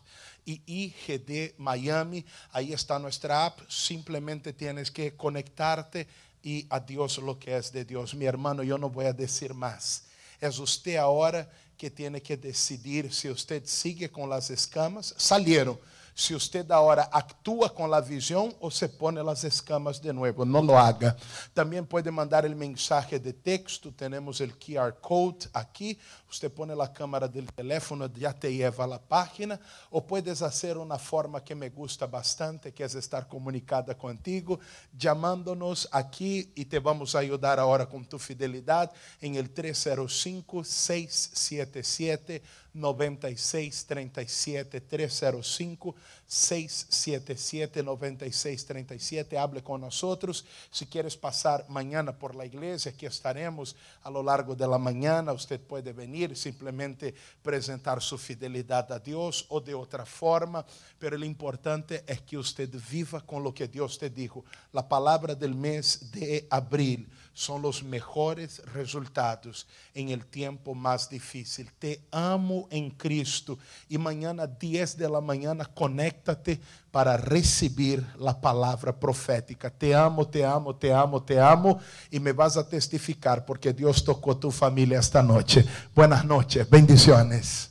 Y 0.47 0.63
IGD 0.65 1.59
Miami, 1.59 2.25
ahí 2.53 2.73
está 2.73 2.99
nuestra 3.01 3.47
app, 3.47 3.59
simplemente 3.69 4.53
tienes 4.53 4.93
que 4.93 5.17
conectarte 5.17 6.07
y 6.41 6.65
a 6.71 6.79
Dios 6.79 7.19
lo 7.19 7.41
que 7.41 7.57
es 7.57 7.73
de 7.73 7.85
Dios. 7.85 8.15
Mi 8.15 8.25
hermano, 8.25 8.63
yo 8.63 8.79
no 8.79 8.89
voy 8.89 9.07
a 9.07 9.13
decir 9.13 9.53
más. 9.53 10.06
É 10.41 10.49
a 10.97 11.07
hora 11.07 11.51
que 11.76 11.91
tem 11.91 12.12
que 12.20 12.37
decidir 12.37 13.12
se 13.12 13.28
você 13.28 13.62
sigue 13.64 14.09
com 14.09 14.30
as 14.32 14.51
escamas. 14.51 15.14
Salieron. 15.18 15.76
Se 16.19 16.33
você 16.33 16.62
da 16.62 16.81
hora 16.81 17.03
actúa 17.12 17.69
com 17.69 17.93
a 17.93 18.01
visão 18.01 18.51
ou 18.59 18.71
se 18.71 18.89
pone 18.89 19.21
as 19.21 19.45
escamas 19.45 20.01
de 20.01 20.11
novo, 20.14 20.47
não 20.47 20.62
lo 20.62 20.75
haga. 20.75 21.14
Também 21.55 21.85
pode 21.85 22.11
mandar 22.11 22.47
o 22.47 22.57
mensagem 22.57 23.21
de 23.21 23.35
texto, 23.35 23.93
temos 23.93 24.41
o 24.41 24.49
QR 24.49 24.93
code 24.93 25.47
aqui. 25.53 25.99
Você 26.27 26.49
põe 26.49 26.71
a 26.73 26.89
câmera 26.89 27.29
do 27.29 27.43
teléfono, 27.53 28.11
já 28.17 28.33
te 28.33 28.49
leva 28.49 28.95
a 28.95 28.99
página. 28.99 29.61
Ou 29.91 30.01
puedes 30.01 30.39
fazer 30.39 30.79
uma 30.79 30.99
forma 30.99 31.39
que 31.43 31.55
me 31.55 31.69
gusta 31.69 32.07
bastante, 32.07 32.73
que 32.73 32.83
é 32.83 32.87
estar 32.87 33.27
comunicada 33.27 33.95
contigo, 33.95 34.59
chamando-nos 34.99 35.87
aqui 35.93 36.51
e 36.57 36.64
te 36.64 36.81
vamos 36.81 37.14
ajudar 37.14 37.59
agora 37.59 37.85
com 37.85 38.03
tu 38.03 38.19
fidelidade 38.19 38.91
em 39.21 39.37
el 39.37 39.51
305 39.51 40.64
677 40.64 42.43
9637 42.77 44.81
305 44.81 45.95
677 46.27 47.83
9637 47.83 49.39
hable 49.39 49.62
con 49.62 49.81
nosotros 49.81 50.45
si 50.70 50.87
quieres 50.87 51.16
pasar 51.16 51.64
mañana 51.68 52.18
por 52.18 52.35
la 52.35 52.47
iglesia 52.47 52.97
aquí 52.97 53.07
estaremos 53.07 53.77
a 54.03 54.11
lo 54.11 54.22
largo 54.22 54.55
de 54.55 54.66
la 54.66 54.79
mañana. 54.79 55.33
Usted 55.33 55.61
puede 55.61 55.93
venir 55.93 56.37
simplemente 56.37 57.14
presentar 57.43 58.03
su 58.03 58.18
fidelidad 58.18 58.91
a 58.93 58.99
Dios 58.99 59.47
o 59.49 59.61
de 59.61 59.74
otra 59.74 60.05
forma. 60.05 60.64
Pero 60.99 61.18
lo 61.18 61.24
importante 61.24 62.03
es 62.07 62.20
que 62.22 62.39
usted 62.39 62.70
viva 62.91 63.20
con 63.20 63.43
lo 63.43 63.53
que 63.53 63.68
Dios 63.68 63.99
te 63.99 64.11
dijo. 64.11 64.45
La 64.72 64.89
palabra 64.89 65.35
del 65.35 65.55
mes 65.55 66.11
de 66.11 66.47
abril 66.51 67.09
son 67.33 67.61
los 67.61 67.83
mejores 67.83 68.64
resultados 68.72 69.66
en 69.93 70.09
el 70.09 70.24
tiempo 70.27 70.74
más 70.74 71.09
difícil. 71.09 71.70
Te 71.79 72.01
amo 72.11 72.66
en 72.71 72.91
Cristo. 72.91 73.59
Y 73.89 73.99
mañana 73.99 74.47
10 74.47 74.97
de 74.97 75.09
la 75.09 75.21
mañana, 75.21 75.64
conéctate 75.64 76.61
para 76.91 77.17
recibir 77.17 78.05
la 78.19 78.41
palabra 78.41 78.99
profética. 78.99 79.71
Te 79.71 79.95
amo, 79.95 80.27
te 80.27 80.45
amo, 80.45 80.75
te 80.75 80.93
amo, 80.93 81.23
te 81.23 81.41
amo. 81.41 81.79
Y 82.11 82.21
me 82.21 82.33
vas 82.33 82.57
a 82.57 82.69
testificar 82.69 83.45
porque 83.45 83.73
Dios 83.73 84.05
tocó 84.05 84.37
tu 84.37 84.51
familia 84.51 85.01
esta 85.01 85.23
noche. 85.23 85.64
Buenas 85.95 86.25
noches, 86.25 86.69
bendiciones. 86.69 87.71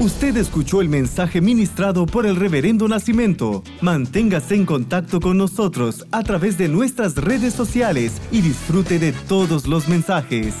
Usted 0.00 0.34
escuchó 0.38 0.80
el 0.80 0.88
mensaje 0.88 1.42
ministrado 1.42 2.06
por 2.06 2.24
el 2.24 2.36
Reverendo 2.36 2.88
Nacimiento. 2.88 3.62
Manténgase 3.82 4.54
en 4.54 4.64
contacto 4.64 5.20
con 5.20 5.36
nosotros 5.36 6.06
a 6.10 6.22
través 6.22 6.56
de 6.56 6.68
nuestras 6.68 7.16
redes 7.16 7.52
sociales 7.52 8.14
y 8.32 8.40
disfrute 8.40 8.98
de 8.98 9.12
todos 9.12 9.66
los 9.66 9.88
mensajes. 9.88 10.54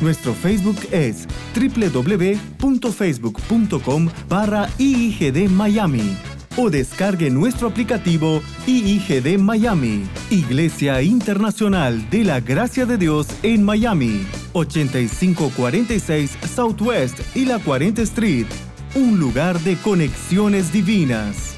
Nuestro 0.00 0.34
Facebook 0.34 0.78
es 0.90 1.28
www.facebook.com 1.54 4.08
barra 4.28 4.68
IIGD 4.78 5.48
Miami 5.50 6.16
o 6.56 6.70
descargue 6.70 7.30
nuestro 7.30 7.68
aplicativo 7.68 8.42
IIGD 8.66 9.38
Miami, 9.38 10.02
Iglesia 10.30 11.02
Internacional 11.02 12.10
de 12.10 12.24
la 12.24 12.40
Gracia 12.40 12.84
de 12.84 12.98
Dios 12.98 13.28
en 13.44 13.62
Miami, 13.62 14.26
8546 14.52 16.36
Southwest 16.54 17.20
y 17.36 17.44
la 17.44 17.60
40 17.60 18.02
Street 18.02 18.48
un 18.94 19.20
lugar 19.20 19.60
de 19.60 19.76
conexiones 19.76 20.72
divinas. 20.72 21.57